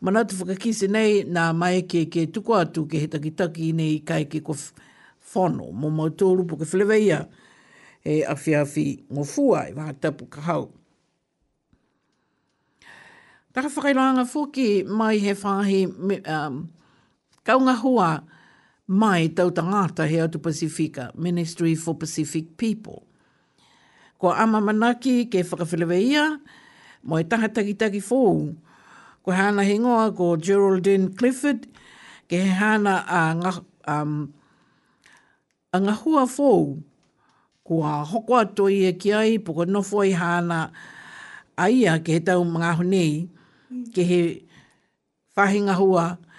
[0.00, 4.40] manatu whakakise nei, nā mai ke ke tuku atu, ke he taki nei kai ke
[4.40, 4.56] ko
[5.34, 7.26] whono, mō mau tōru po ke whileweia,
[8.06, 10.70] e awhi awhi ngō fua e waha tapu ka hau.
[13.52, 16.72] Taka whakailanga fōki mai he whāhi um,
[17.44, 18.10] kaunga hua, kaunga hua,
[18.90, 23.06] mai tau tangata he atu Pacifica, Ministry for Pacific People.
[24.18, 26.40] Ko ama manaki ke whakawhileweia,
[27.06, 28.54] mo e taha takitaki fōu.
[29.22, 31.66] Ko hana he ngoa ko Geraldine Clifford,
[32.30, 33.52] ke he hana a, nga,
[33.86, 34.30] um,
[35.74, 36.82] a ngahua fōu.
[37.66, 40.70] Ko a hoko ato i e ki ai, poko nofo i hana
[41.58, 43.06] a ia ke he tau mga honi,
[43.94, 44.22] ke he
[45.36, 46.30] whahingahua fōu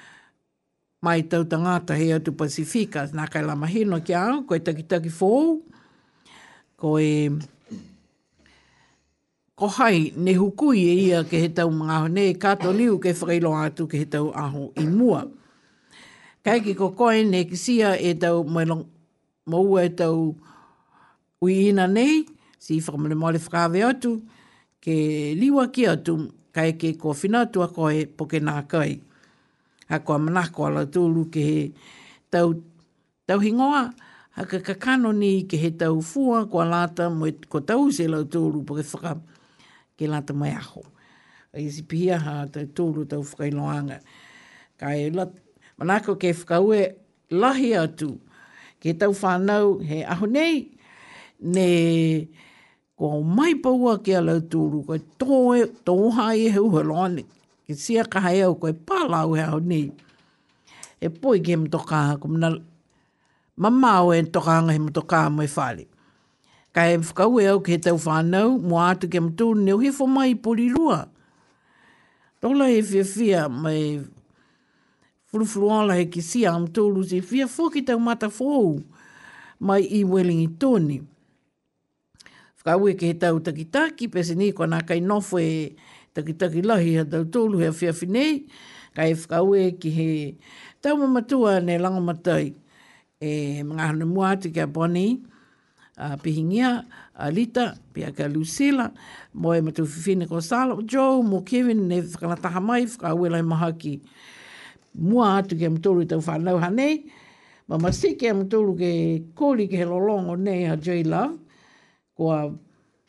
[1.04, 5.12] mai tau ta ngāta hea tu Pasifika, nā kai lama hino ki au, koe taki
[5.12, 5.58] fōu,
[6.80, 7.08] koe
[9.60, 13.12] ko hai ne hukui e ia ke he tau mga ne e kato niu ke
[13.20, 15.26] whakailo atu ke he tau aho i mua.
[16.44, 18.88] Kai ki ko koe ne ki sia e tau mailong
[19.46, 20.36] maua e tau
[21.44, 22.24] ui ina nei,
[22.60, 24.22] si whakamale maale whakawe atu,
[24.84, 26.16] ke liwa ki atu
[26.56, 29.02] kai ke ko finatua koe poke nā Kai
[29.94, 31.60] a kua manako ala tūlu ke he
[32.34, 32.54] tau,
[33.30, 33.92] tau hingoa,
[34.36, 38.24] a ka kakano ni ke he tau fua kua lata mo ko tau se lau
[38.26, 39.14] tūlu po ke whaka
[39.98, 40.82] ke lata mai aho.
[41.54, 44.00] A isi pia ha tau tūlu tau whakailoanga.
[44.82, 45.30] Ka e lat,
[45.78, 46.82] manako ke whakaue
[47.30, 48.18] lahi atu
[48.82, 50.72] ke tau whanau he aho nei,
[51.40, 51.70] ne
[52.98, 55.38] ko mai paua ke ala tūlu, ko tō,
[55.86, 57.30] tō hae he uhalo anei.
[57.64, 59.88] Ki sia ka hai au koe pala au hea nei.
[61.00, 62.50] E poi ki hema toka ko mna
[63.62, 65.86] mamma au e toka hanga hema toka mo e whale.
[66.76, 70.36] Ka e whakau e au ke tau whanau, mo atu ke mtu neu hifo mai
[70.36, 71.00] pori rua.
[72.42, 74.02] Tola he fia fia mai
[75.32, 78.84] furufuruala he ki sia am tōru se fia fōki tau mata fōu
[79.64, 81.00] mai i welingi tōni.
[82.60, 85.48] Whakau e ke he tau takitaki, pese ni kona kai nofo e...
[85.48, 88.34] Eh, taki taki lahi ha tau tōlu hea whia whinei,
[88.96, 90.08] ka e whakaue ki he
[90.82, 92.54] tau mamatua nei lango matai.
[93.24, 95.20] E mga hana mua te kia Bonnie,
[95.98, 96.84] a Pihingia,
[97.16, 98.92] a Lita, pia ka Lucilla,
[99.34, 103.72] mo e matu whiwhine ko Salo, Joe, mo Kevin, ne whakanataha mai, whakaue lai maha
[103.74, 104.02] ki
[104.94, 107.08] mua atu kia mtoro i tau whanau hanei,
[107.68, 111.40] ma masi kia mtoro ke kōri ke he lolongo nei a J-Love,
[112.16, 112.52] ko a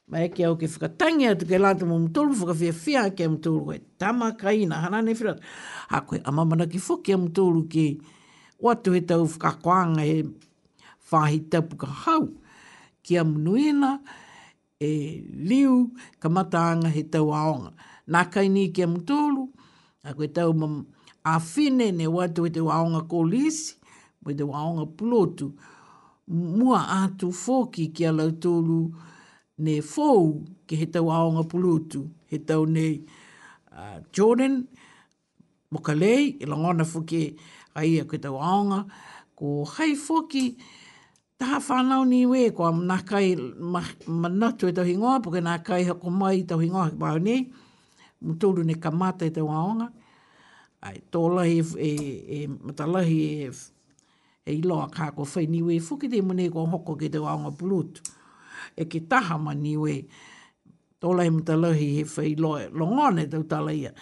[0.07, 3.79] Ma eke au ke whakatangi atu ke lata mo mtulu, whakawhia whia ke mtulu, koe
[3.99, 5.41] tama ka ina, hana ne whirat.
[5.91, 8.03] Ha koe amamana ki whuki a mtulu ki
[8.61, 10.19] watu he tau whakakoanga he
[11.11, 12.29] whahi tapu ka hau.
[13.03, 13.25] Ki a
[14.81, 17.73] e liu ka mataanga he tau aonga.
[18.11, 19.49] Nā kai ni ke mtulu,
[20.09, 20.53] a koe tau
[21.25, 23.77] a fine ne watu he tau aonga ko lisi,
[24.21, 25.55] mo he tau aonga pulotu.
[26.29, 28.93] Mua atu fōki ki a lau tūlu,
[29.59, 33.03] ne fōu ki he tau aonga pulutu, he tau nei
[33.73, 34.65] uh, Jordan,
[35.73, 37.35] Mokalei, i e langona fuke
[37.75, 38.85] a ia tau aonga,
[39.37, 40.57] ko hei fōki
[41.39, 43.37] taha whanau ni we, ko am nā kai
[44.07, 47.49] manatu e tau hingoa, puke nā kai hako mai tau hingoa ki pāu nei,
[48.23, 49.89] mutulu ne kamata i e tau aonga,
[50.83, 53.51] ai tō lahi e, e, e matalahi e,
[54.47, 57.53] e iloa kā ko whai ni we, fuki te mune ko hoko ki tau aonga
[57.57, 58.03] pulutu
[58.77, 60.05] e ki taha mani we.
[61.01, 62.69] Tō lai muta lohi he whai loe.
[62.71, 63.93] Longone tau tala ia.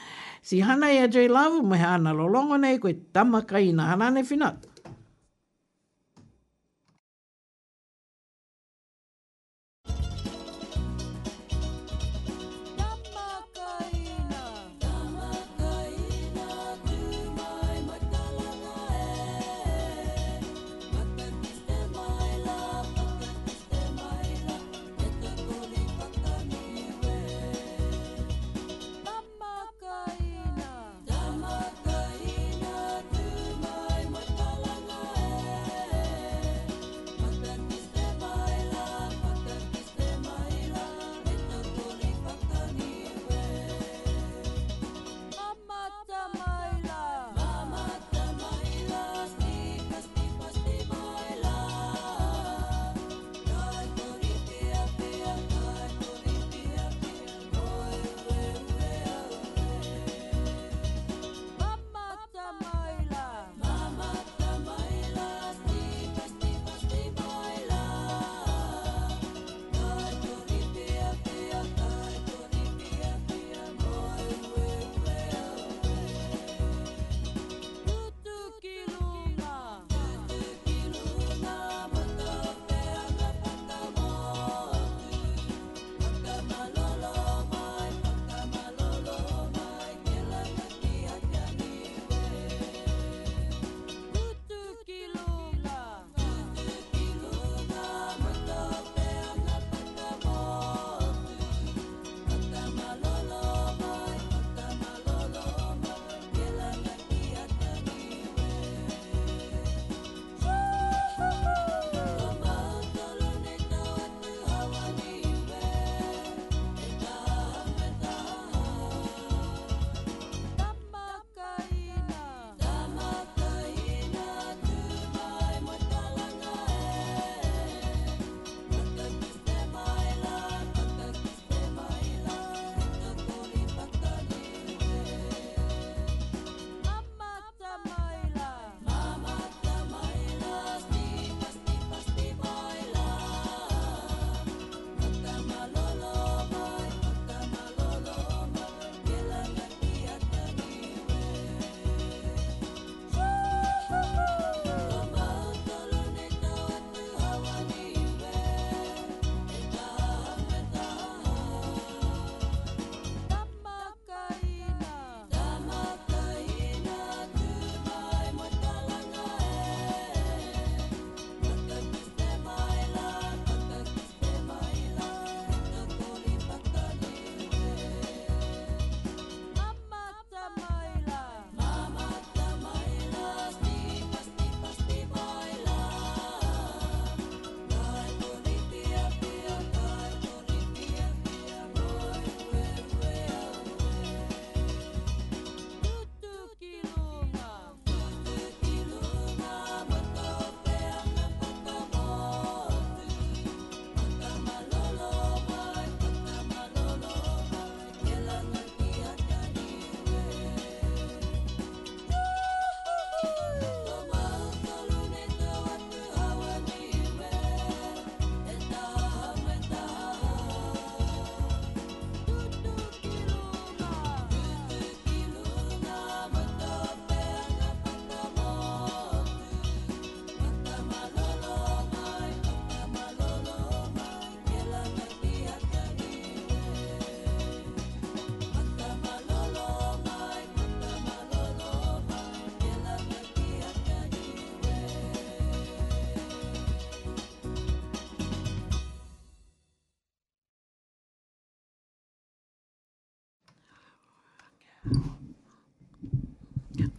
[0.42, 4.68] Si hana ia e jai lavu me hana lo longone koe tamakai hana ne finatu.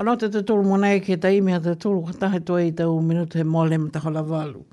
[0.02, 3.38] Anau te tūru mwana e ke taimi a te tūru katahe tō i tau minuta
[3.38, 4.64] he mole ma taho lavalu.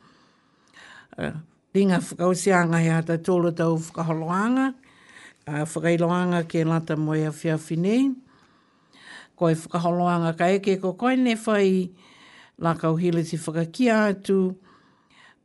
[1.76, 4.70] Ringa whakausianga he a te tūru tau whakaholoanga,
[5.44, 8.08] whakailoanga ke lata moe a whiawhi nei.
[9.36, 11.90] Koe whakaholoanga ka eke ko koe ne whai,
[12.58, 14.54] la hili te whakakia atu,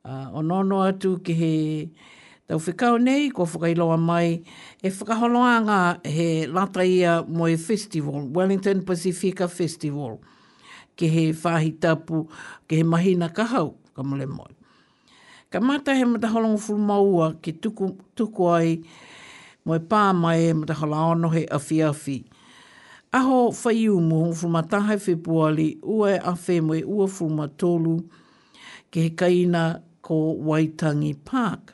[0.05, 1.53] uh, onono atu ke he...
[2.47, 4.43] Tau whikau nei, kua whakailoa mai,
[4.79, 6.81] e whakaholoanga he lata
[7.27, 10.19] mo e festival, Wellington Pacifica Festival,
[10.95, 12.25] ke he whahi tapu,
[12.69, 14.53] ke he mahina kahau, ka mole moi.
[15.49, 18.79] Ka mata he mataholongo fulu maua ke tuku, tuku ai
[19.65, 22.19] mo e pā mai e matahola ono he awhi awhi.
[23.11, 27.35] Aho whaiu mo hong fulu matahai e whepuali ua e awhi mo e ua fulu
[27.41, 27.97] matolu
[28.91, 31.71] ke he kaina ko Waitangi Park.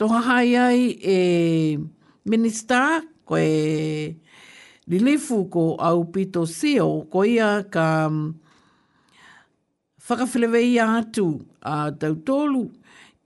[0.00, 1.16] Tonga hai ai e
[2.30, 2.88] minister
[3.28, 4.16] ko e
[4.88, 8.32] lilifu ko au pito seo ko ia ka mm,
[10.04, 11.26] whakawhilewei atu
[11.72, 12.62] a tautolu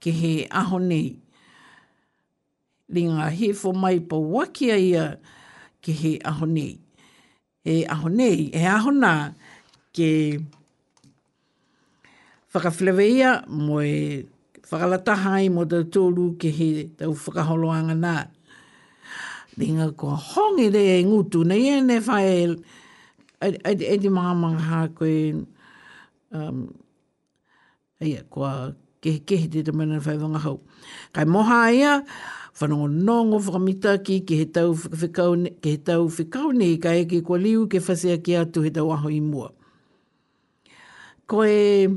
[0.03, 1.07] ke he aho nei.
[2.93, 5.05] Ringa he fo mai pa wakia ia
[5.83, 6.73] ke he aho nei.
[7.63, 9.15] He aho nei, he aho nā
[9.95, 10.09] ke
[12.51, 13.93] whakawhilewei a moe
[14.69, 18.15] whakalataha i mo te tōru ke he tau whakaholoanga nā.
[19.59, 22.47] Ringa kua hongi re e ngutu, na i ene whae,
[23.45, 25.43] e te māmanga hā koe,
[26.35, 26.65] um,
[28.01, 28.73] ia, kua
[29.05, 30.57] kehe kehe te tamana whae wanga hau.
[31.15, 31.93] Kai moha ia,
[32.59, 38.35] whanongo nongo whakamitaki, ke he tau whikau ne, ka eke kua liu ke whasea ki
[38.41, 39.49] atu he tau aho i mua.
[41.27, 41.87] Ko e,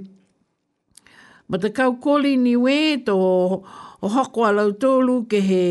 [1.50, 5.66] ma te kau koli ni we to o hako a lau tolu ke he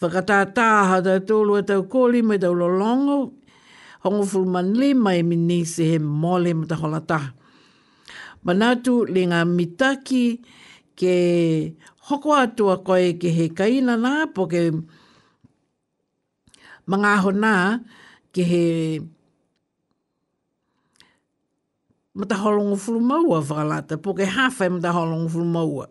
[0.00, 3.16] whakatātā ha tau tolu a tau koli me tau lolongo
[4.04, 7.20] hongo fulman li mai mini se he mole ma te holata.
[8.44, 10.24] Ma nātu le ngā mitaki
[10.98, 11.14] ke
[12.06, 14.62] hoko atua koe ke he kaina nā po ke
[16.92, 17.54] mga hona
[18.32, 18.64] ke he
[22.18, 25.86] mata holongo fulu maua whakalata, po ke hawhai mata holongo fulu maua.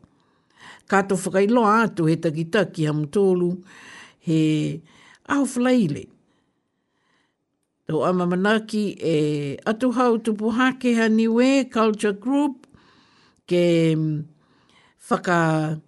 [0.88, 3.64] Kato whakailoa atu he takitaki ham tolu,
[4.20, 4.82] he
[5.30, 6.08] au whalaile.
[7.88, 12.68] Tō ama manaki e atu hau tupu hake ha niwe, culture group,
[13.48, 14.26] ke mm,
[15.10, 15.80] whaka,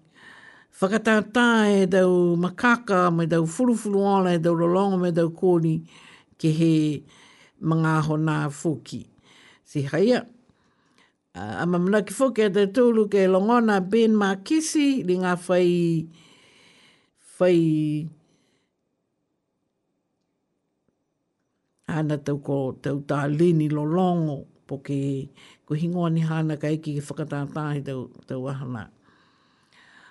[0.79, 1.47] whakatātā
[1.83, 5.81] e dau makaka, me dau furufuru ala, e dau rolongo, me dau kōni,
[6.39, 6.73] ke he
[7.59, 8.39] mga ho nā
[9.70, 10.26] si haia.
[11.38, 15.70] Uh, a mamana ki fuke te tūlu ke longona Ben Makisi, li ngā whai,
[17.38, 17.59] whai,
[21.89, 25.30] ana tau ko tau tā lini lo longo, po ke
[25.70, 28.88] ko hingoa ni hana ka eki ki whakatātāhi tau, tau ahana.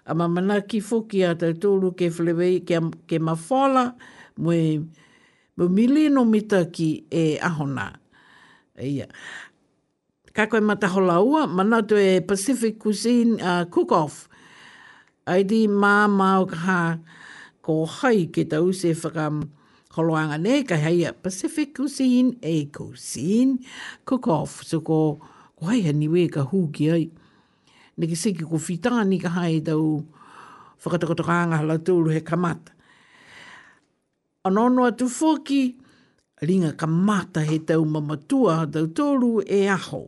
[0.07, 2.79] A mamana ki fuke a tau tūlu ke whlewei ke,
[3.11, 3.97] ke mawhala,
[4.39, 4.87] mwe,
[5.59, 7.91] milino mita ki e ahona.
[8.79, 9.11] Ia
[10.33, 14.15] ka koe matahola ua, manatu e Pacific Cuisine uh, Cook-Off.
[15.31, 16.81] Ai di mā mā o kaha
[17.65, 19.35] ko hai ke tau se whakam
[19.95, 23.59] holoanga ne, ka hei a Pacific Cuisine e Cuisine
[24.09, 24.63] Cook-Off.
[24.65, 25.21] So ko,
[25.57, 27.05] ko hei hani we ka hūki ai.
[27.99, 30.01] Neki seki ko whitāni ka hai tau
[30.85, 32.73] whakatakotokanga hala tūru he kamata.
[34.47, 35.63] Anono tu fōki,
[36.47, 40.07] ringa kamata he tau mamatua tau tōru e aho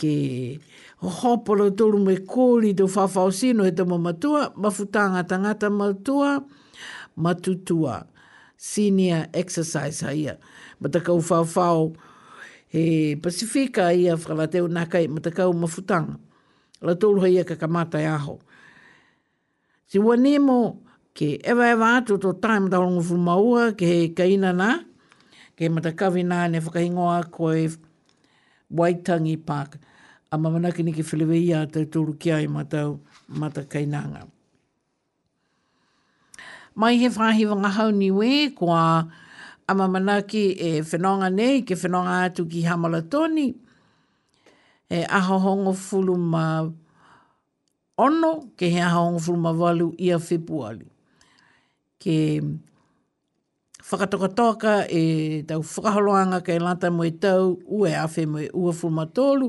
[0.00, 0.56] ke
[1.00, 6.42] hopolo tolu me kōri tō whawhau sino e tō mamatua, mafutanga tangata mamatua,
[7.16, 8.06] matutua,
[8.56, 10.36] senior exercise haia.
[10.80, 11.96] Matakau fafau
[12.72, 16.16] e Pasifika ia whakalateo nakai, matakau mafutanga.
[16.82, 18.38] La tolu haia ka kamata e aho.
[19.86, 20.82] Si wanemo
[21.14, 24.84] ke eva eva atu tō time da rongo fumaua ke kaina nā,
[25.56, 27.68] ke matakawi nā ne whakahingoa koe
[28.72, 29.78] Waitangi Park.
[30.30, 32.98] A mamanaki ni ki whilewe i ata tūru ki ai matau
[33.28, 34.26] mata kainanga.
[36.74, 39.06] Mai he whahi wanga hau ni we kua
[39.68, 43.54] a mamanaki e whenonga nei ke whenonga atu ki Hamalatoni.
[44.90, 46.66] E ahohongo fulu ma
[47.98, 50.18] ono ke he ahohongo fulu ma walu i a
[51.98, 52.40] Ke
[53.90, 55.04] whakatokatoka e
[55.46, 57.44] tau whakaholoanga kei lata mo e tau,
[57.76, 59.48] ue awhi mo e ua fulmatolu.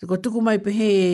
[0.00, 1.10] Tuko tuku mai pehe e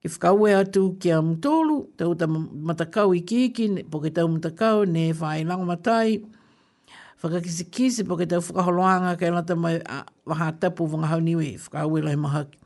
[0.00, 2.24] ki whakaue atu ki a mtolu, tau ta
[2.66, 6.24] matakau i kiki, po ke tau matakau, ne whae lango matai,
[7.20, 9.78] whakakisi kisi, po ke tau whakaholoanga kei lata mo e
[10.28, 12.56] waha tapu wanga hauniwe, whakaue lai mahaki.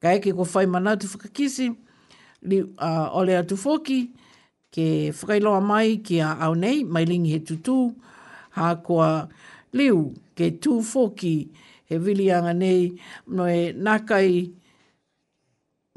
[0.00, 1.68] Ka eke ko whai manatu whakakisi,
[2.42, 4.00] li, uh, ole atu foki, ole atu foki,
[4.72, 7.92] ke whakailoa mai ki a au nei, mai lingi he tutu,
[8.56, 9.28] ha koa
[9.76, 9.98] liu
[10.36, 11.34] ke tū fōki
[11.88, 12.88] he vilianga nei
[13.36, 14.30] no e nākai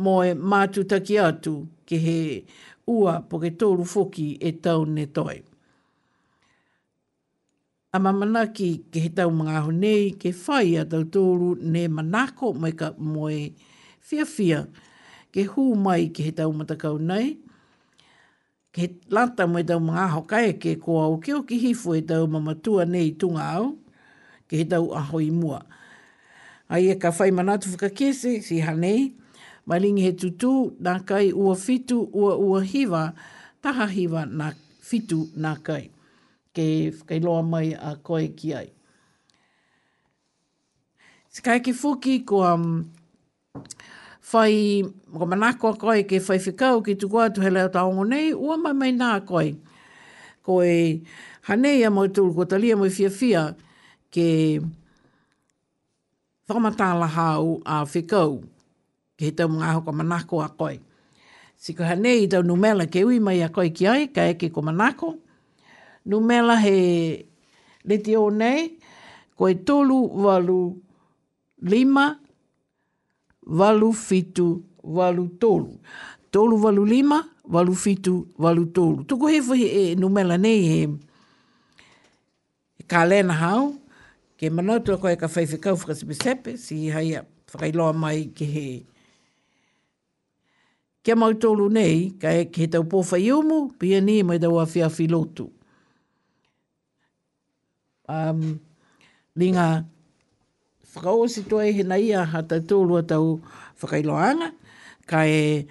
[0.03, 1.55] mō e mātu taki atu
[1.88, 2.17] ke he
[2.91, 5.38] ua po ke tōru fōki e tau ne toi.
[7.95, 12.51] A mamanaki ke he tau mga ahu nei ke whai a tau tōru ne manako
[12.59, 13.41] mai ka mō e
[14.03, 14.65] fia fia
[15.32, 17.38] ke hū mai ke he tau matakau nei,
[18.76, 22.01] ke lata mo tau mga hokai e ke ko o ke o ki hifo e
[22.03, 23.65] tau mamatua nei tunga au
[24.51, 25.61] ke he tau aho i mua.
[26.67, 29.15] Ai e ka whai manatu whakakese si hanei,
[29.65, 30.51] malingi he tutu
[30.84, 33.03] nā kai ua fitu ua ua hiva,
[33.63, 34.51] taha hiva nā
[34.89, 35.88] fitu nā kai.
[36.53, 36.67] Ke
[37.07, 38.67] kai loa mai a koe ki ai.
[41.45, 42.63] kai ki fuki ko um,
[44.32, 44.84] whai
[45.16, 48.91] Mga manako koe ke whaifikau ki tuku atu he leo taongo nei, ua mai mai
[48.91, 49.53] nā koe.
[50.45, 50.99] Koe
[51.47, 53.43] hanei a moi tūru, ko talia moi fia fia
[54.11, 54.59] ke
[56.49, 58.41] whamata lahau a whikau
[59.16, 60.80] ke he tau mga hoka manako a koe.
[61.63, 64.61] Siko hanei i tau numela ke ui mai a koe ki ai, ka eke ko
[64.68, 65.16] manako.
[66.05, 66.76] Numela he
[67.88, 68.68] leti o nei,
[69.39, 70.59] koe tolu walu
[71.72, 72.20] lima,
[73.47, 75.79] walu fitu walu tolu.
[76.31, 79.03] Tolu walu lima, walu fitu, walu tolu.
[79.03, 80.82] Tuku hefu he, e numela nei he
[82.79, 83.66] e ka lena hao,
[84.39, 87.21] ke manatu a koe ka whaife kau whakasipisepe, si haia
[87.51, 88.67] whakailoa mai ke he.
[91.05, 94.55] Ke mau tolu nei, ka e ke he tau pōwha iumu, pia ni mai tau
[94.59, 95.45] a whia whilotu.
[98.09, 98.59] Um,
[99.39, 99.67] ringa,
[100.93, 103.39] whakaosi toi he naia ha tau tolu a tau
[103.82, 104.49] whakailoa anga,
[105.09, 105.69] ka e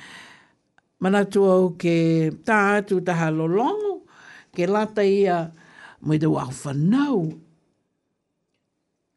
[1.02, 1.96] manatu au ke
[2.46, 3.94] tā atu taha lolongo,
[4.54, 5.36] ke lata ia
[6.04, 7.18] mai te wau whanau.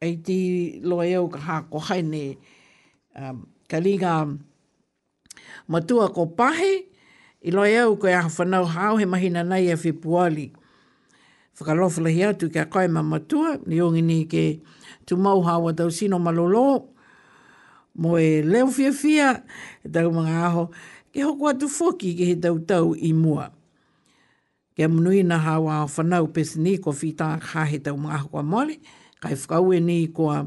[0.04, 0.38] Ei ti
[0.88, 2.24] loa eau ka hako haine
[3.18, 3.38] um,
[3.70, 4.12] ka linga
[5.72, 6.72] matua ko pahe,
[7.42, 10.46] i loa eau ka hako whanau hao he mahina nei e whipuali.
[11.58, 14.44] Whakalofalahi atu ke a kai ma matua, ni ongini ke
[15.06, 16.68] tu mau hawa tau sino malolo,
[17.96, 19.30] mo e leo fia fia
[19.84, 20.64] e tau mga aho
[21.12, 23.52] ke hoko atu foki ke he tau tau i mua.
[24.76, 28.26] Ke amunui na hawa o whanau pesi ni ko whita ka he tau mga aho
[28.28, 28.76] kwa mole,
[29.22, 30.46] kai whakaue ni kua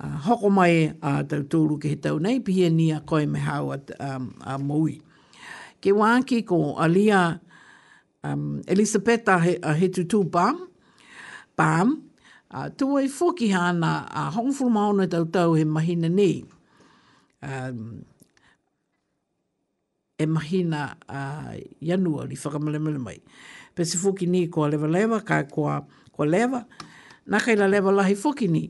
[0.00, 3.26] uh, hoko mai a uh, tau tūru ke he tau nei, pihe ni a koe
[3.26, 4.70] me hawa um, a um,
[5.76, 7.38] Ke wāki ko alia
[8.24, 10.66] um, Elisabetta he, uh, he tutu bam,
[11.54, 12.05] bam,
[12.56, 16.40] a ah, tua i fwki hana a ah, hongfuru maona tau tau he mahina ni.
[17.44, 18.00] Um,
[20.16, 21.52] e mahina a uh,
[21.84, 23.20] yanua li whakamalemele mai.
[23.76, 25.84] Pese fwki ni kua lewa lewa, kai kua,
[26.16, 26.64] kua lewa.
[27.28, 28.64] Nā kai la lewa lahi fwki ni.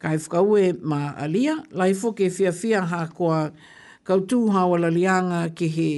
[0.00, 3.52] Kai whakaue ma alia, lahi fwki e fia fia ha kua
[4.08, 5.90] kautū hawa la lianga ki he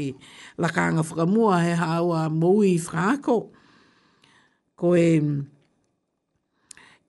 [0.59, 3.53] lakanga whakamua he hawa mōi whakaako.
[4.75, 5.11] Ko e...
[5.23, 5.47] Um,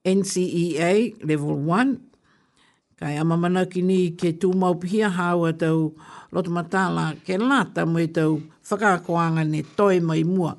[0.06, 2.96] NCEA Level 1.
[3.02, 5.92] Kai ama manaki ni ke tū maupihia hawa tau
[6.32, 10.56] lotu matala ke lata mui tau whakakoanga ne toi mai mua.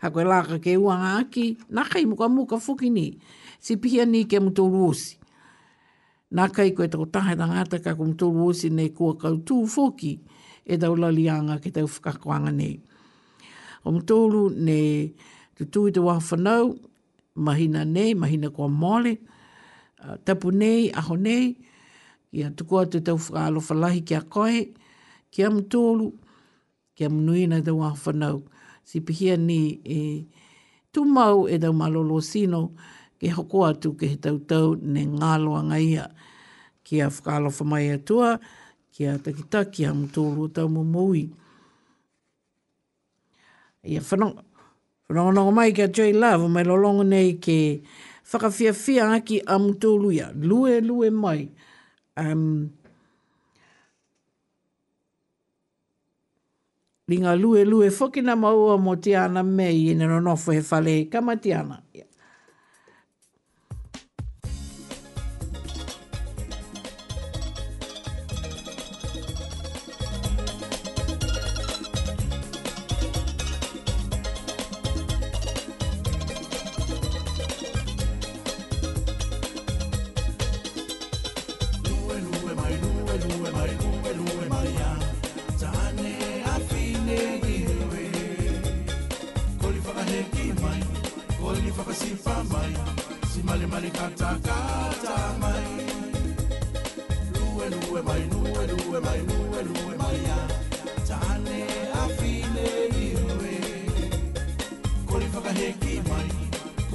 [0.00, 3.18] Ha koe laka ke uanga aki, nā kai muka muka fuki ni,
[3.60, 4.64] si pihia ni ke mutu
[6.30, 10.20] Nā kai koe tau tahe tangata ka ku mutu luosi ne kua kau tū fuki
[10.62, 12.78] e tau lalianga ke tau whakakoanga nei.
[13.84, 15.10] O mutu ne
[15.58, 16.78] tutu i te wafanau,
[17.40, 19.18] mahina nei, mahina kua mole,
[20.04, 21.56] uh, tapu nei, aho nei,
[22.32, 24.68] ia tuku atu tau whakalo falahi kia koe,
[25.30, 26.12] kia mtolu,
[26.94, 28.42] kia mnui na tau ahofanau.
[28.84, 30.26] Si pihia ni e
[30.92, 32.72] tumau e tau malolo sino,
[33.20, 36.04] ke hoko atu ke he tau tau ne ngāloa ngaia.
[36.84, 38.38] Kia whakalo whamai atua,
[38.92, 41.30] kia takita kia mtolu tau mumui.
[43.84, 44.49] Ia whanonga.
[45.10, 47.82] Rangonongo mai kia Joy Love, mai lolongo nei ke
[48.30, 51.50] whakawhia whia aki a mutoluia, lue lue mai.
[52.16, 52.70] Um,
[57.10, 61.82] Linga lue lue whoki na maua mo tiana mei, ene rono fo he whale kamatiana.
[61.82, 61.89] Mm.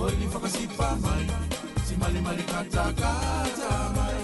[0.06, 1.26] oyo lifaka sipamai
[1.88, 4.15] simalimali katakatama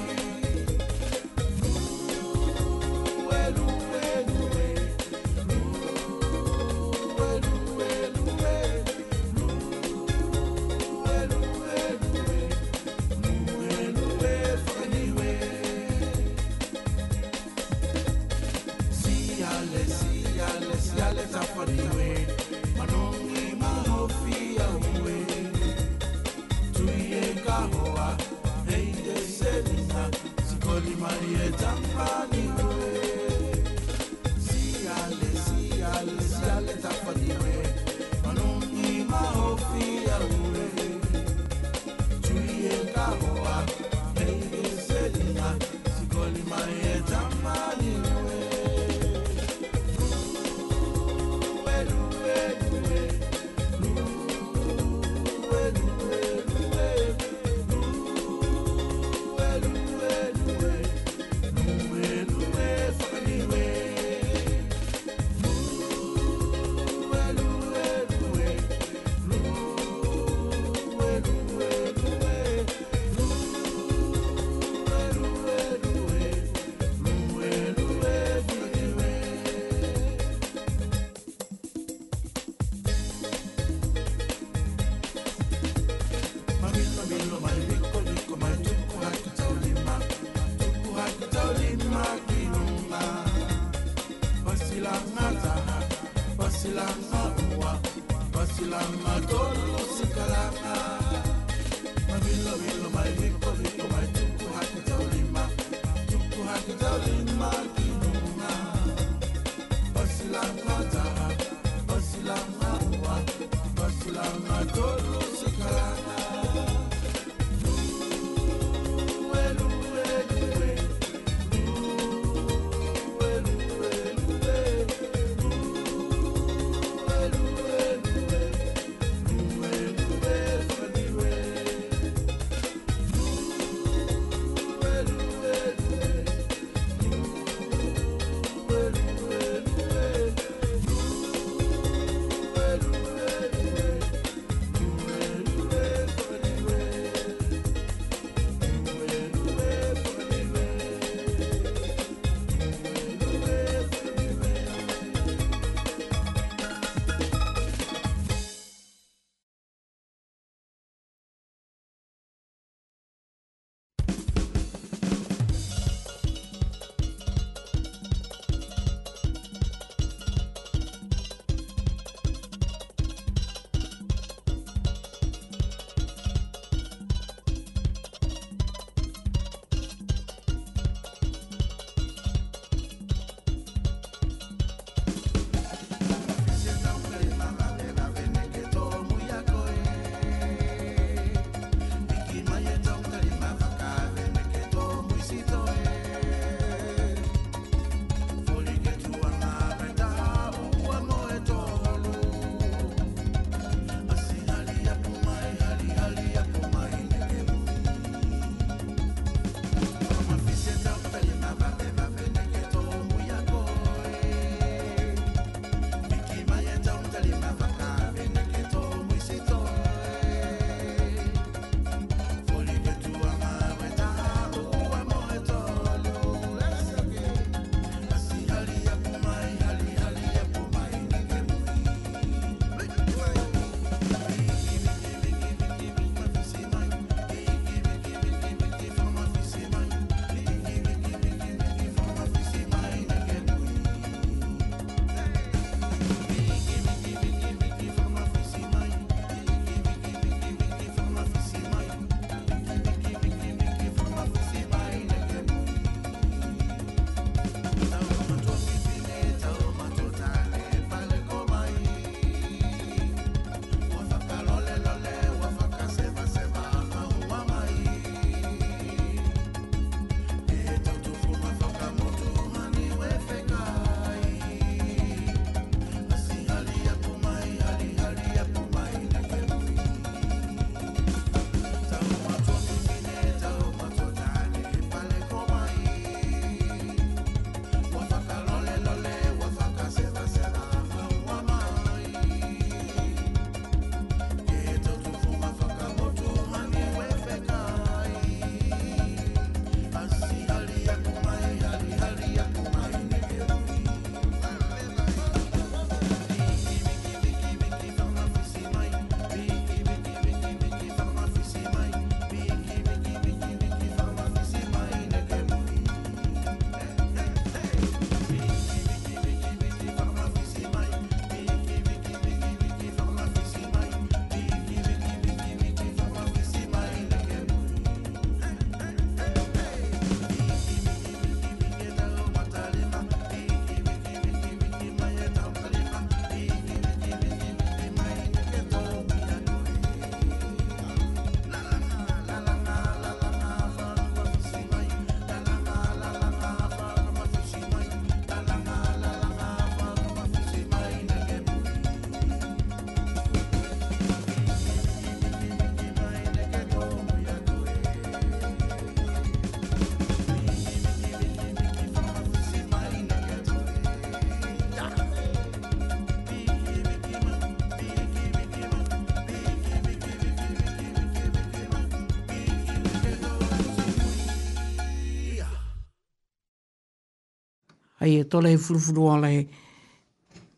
[378.11, 379.41] ai e tole he furufuru ala he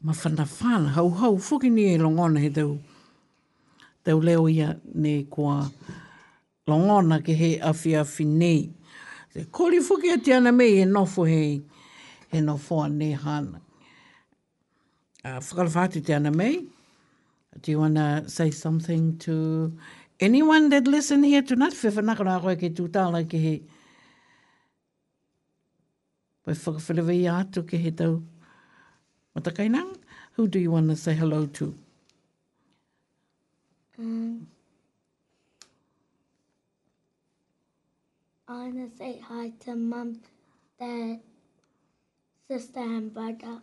[0.10, 2.72] mawhana whana hau hau whuki ni e longona he tau
[4.06, 4.70] tau leo ia
[5.04, 5.56] ne kua
[6.68, 8.60] longona ke he awhi awhi nei.
[9.34, 11.42] Te kori whuki a e tiana mei e nofo he
[12.32, 13.62] he nofo a ne hana.
[15.26, 16.66] Uh, whakalawhati tiana mei.
[17.62, 19.78] Do you want to say something to
[20.20, 21.74] anyone that listen here tonight?
[21.74, 23.40] Whiwhanakara a koe ke tūtala ke he...
[23.40, 23.68] he
[26.44, 28.22] Pai whakawherewei atu ke he tau.
[29.36, 29.96] Matakainang,
[30.34, 31.74] who do you want to say hello to?
[33.98, 34.48] Um,
[38.48, 40.20] I want to say hi to mum,
[40.78, 41.22] dad,
[42.48, 43.62] sister and brother.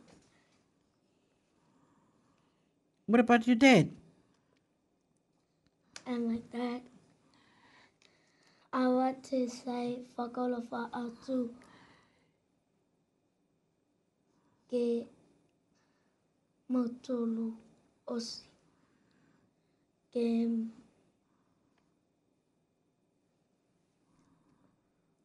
[3.07, 3.91] What about your dad?
[6.07, 6.81] And my dad.
[8.73, 11.51] I want to say us too.
[14.71, 14.83] ke
[16.71, 17.49] motolu
[18.07, 18.47] osi.
[20.15, 20.23] Ke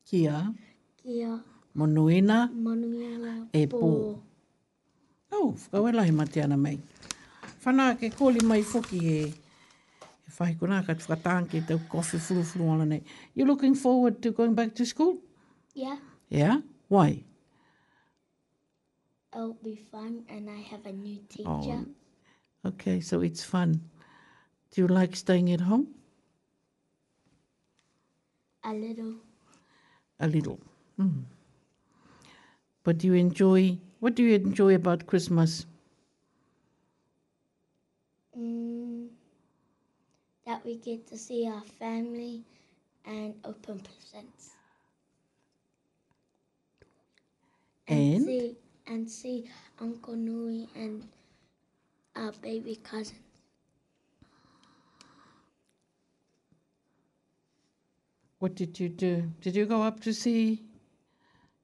[0.06, 0.54] kia
[1.02, 1.40] kia
[1.78, 3.82] monuina monuina e po
[5.34, 6.04] au oh, ka wela
[6.60, 6.78] mai
[7.64, 9.34] fana ke koli mai foki e
[10.30, 13.02] fai kuna ka tuka tanke te kofi furu furu ala nei
[13.36, 15.18] you looking forward to going back to school
[15.74, 15.98] yeah
[16.30, 16.58] yeah
[16.88, 17.18] why
[19.36, 21.48] it'll be fun, and I have a new teacher.
[21.50, 21.86] Oh.
[22.70, 23.82] Okay, so it's fun.
[24.72, 25.88] Do you like staying at home?
[28.64, 29.14] A little.
[30.20, 30.60] A little.
[31.00, 31.24] Mm.
[32.84, 33.78] But do you enjoy?
[34.00, 35.66] What do you enjoy about Christmas?
[38.38, 39.08] Mm,
[40.46, 42.44] that we get to see our family
[43.06, 44.50] and open presents.
[47.88, 48.56] And, and see
[48.88, 49.50] and see
[49.80, 51.04] Uncle Nui and
[52.16, 53.20] our baby cousins.
[58.40, 59.24] What did you do?
[59.42, 60.62] Did you go up to see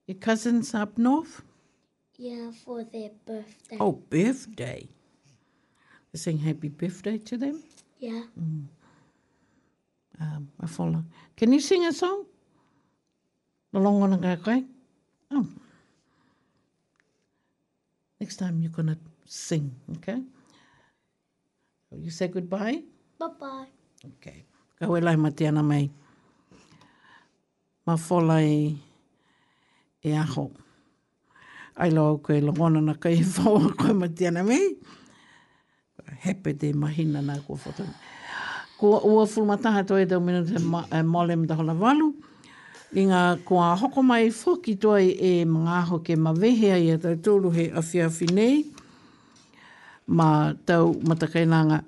[0.08, 1.42] your cousins up north?
[2.18, 3.78] Yeah, for their birthday.
[3.80, 4.88] Oh, birthday.
[6.12, 7.64] They sing happy birthday to them?
[8.00, 8.24] Yeah.
[8.40, 8.66] Mm.
[10.20, 11.04] Um, I follow.
[11.38, 12.26] Can you sing a song?
[13.74, 14.64] The long one okay?
[15.32, 15.48] Oh.
[18.22, 20.22] next time you're going to sing, okay?
[21.90, 22.84] Will you say goodbye?
[23.20, 23.66] Bye-bye.
[24.16, 24.46] Okay.
[24.78, 25.90] Ka we lai mai.
[27.86, 28.78] Ma folai
[30.04, 30.52] e aho.
[31.78, 34.76] Ai loa koe longona na kai e whaua koe mate ana mai.
[36.26, 37.90] Hepe te mahina nā kua whatau.
[38.78, 42.08] Kua ua fulmataha toi e tau minuta e molem da hola valu.
[42.92, 47.16] I ngā kua hoko mai whoki toi e mga hoke ma wehe ai a tau
[47.24, 48.66] tōru he awhia whinei.
[50.12, 51.86] Ma tau matakainanga.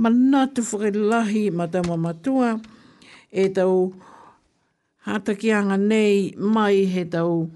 [0.00, 2.54] Ma nā tu whakilahi ma tau mamatua.
[3.28, 3.92] E tau
[5.04, 7.50] hatakianga nei mai he tau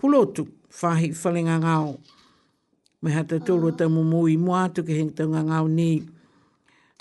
[0.00, 0.48] pulotu
[0.80, 1.94] whahi whalinga ngāo.
[3.02, 5.92] Me ha te tōru tau mumui muatu ke heng tau ngāo ni.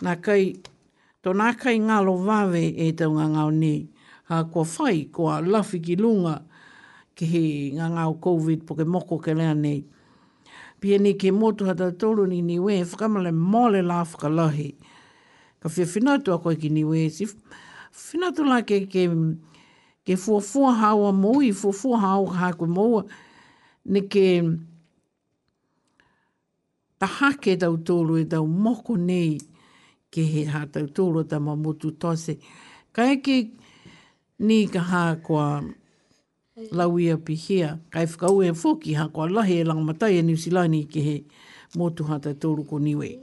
[0.06, 0.52] Nā kai,
[1.26, 3.74] tō nā kai ngālo vāwe e tau ngā ngāo ni
[4.40, 6.36] a kua whai kua lawhi ki lunga
[7.16, 7.42] ki he
[7.78, 9.82] ngā ngāo COVID po ke moko ke lea nei.
[10.82, 14.76] Pia ni ke motu hata tolu ni ni we, whakamale mole la lahi.
[15.62, 17.26] Ka whia whinatu a koe ki ni we, si
[17.94, 19.08] whinatu la ke, ke,
[20.06, 23.06] ke fuafua hawa mōi, fuafua hawa ha koe mōa,
[23.86, 24.42] ni ke
[27.00, 29.38] tahake tau tolu e tau moko nei
[30.12, 32.38] ke he hata tolu ta mamotu tose.
[32.92, 33.63] Ka eke ke
[34.42, 35.62] ni ka hā kua
[36.72, 37.74] lauia pi hea.
[37.94, 41.16] Kai whakau e fōki hā kua lahe e langamatai e New Zealand ke he
[41.78, 43.18] motuhata tōru ko niwe.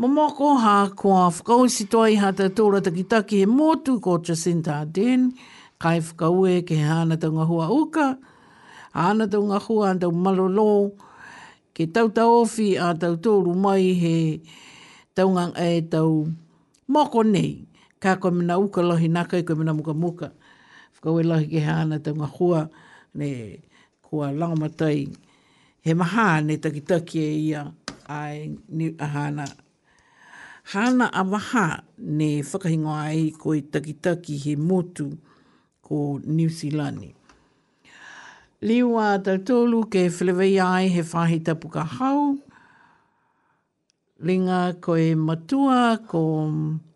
[0.00, 4.80] Momoko hā kua whakau si toi hā ta tōra takitaki he e motu ko Jacinta
[4.82, 5.32] Aden.
[5.80, 8.16] Kai whakau e ke hā na tau ngahua uka.
[8.94, 10.90] Hā na tau ngahua an tau malolō.
[11.74, 12.10] Ke tau
[12.42, 14.40] ofi a tau tōru mai he
[15.14, 16.26] tau ngang e tau
[16.88, 17.69] moko nei
[18.00, 20.28] ka koe mina uka lohi naka i koe mina muka muka.
[20.96, 22.60] Whakau e lohi ke hana te unga hua,
[23.18, 23.30] ne
[24.04, 25.12] kua langamatai.
[25.84, 27.62] He maha ne takitaki e ia
[28.08, 29.46] ai ni a hana.
[30.72, 31.66] Hana a maha
[32.18, 35.18] ne whakahingo ai koe takitaki he motu
[35.82, 37.12] ko New Zealand.
[38.64, 42.36] Liwa tautolu ke whilewai ai he whahi tapu ka hau.
[44.24, 46.20] Linga koe matua ko...
[46.46, 46.89] Koe...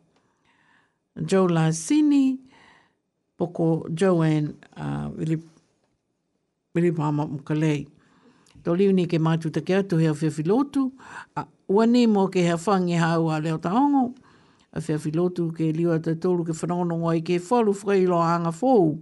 [1.16, 2.38] Joe Lassini,
[3.38, 5.40] poko Joanne uh, Willi,
[6.74, 7.86] Willi Pama Mukalei.
[8.64, 10.90] Tō liu ni ke mātu take atu hea whiawhi lotu,
[11.36, 14.16] a ua ni mō ke hea whangi hau a leo taongo,
[14.72, 18.98] a whiawhi lotu ke liu ata tōru ke whanono ngai ke whalu whaila anga fōu,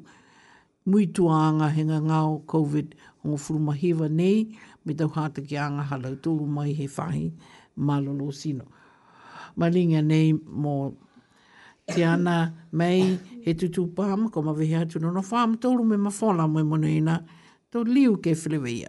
[0.86, 2.92] mui tua anga henga ngau COVID
[3.24, 7.32] o furu nei, me tau hāta ki anga halau tōru mai he whahi
[7.76, 8.30] malolo
[9.56, 10.94] Malinga nei mō mo
[11.92, 12.36] te ana
[12.72, 16.96] mei he tutu pāma, ko ma atu nono whāma, tōru me ma whāla mo e
[16.96, 17.20] ina,
[17.70, 18.88] tō liu ke whilewe ia.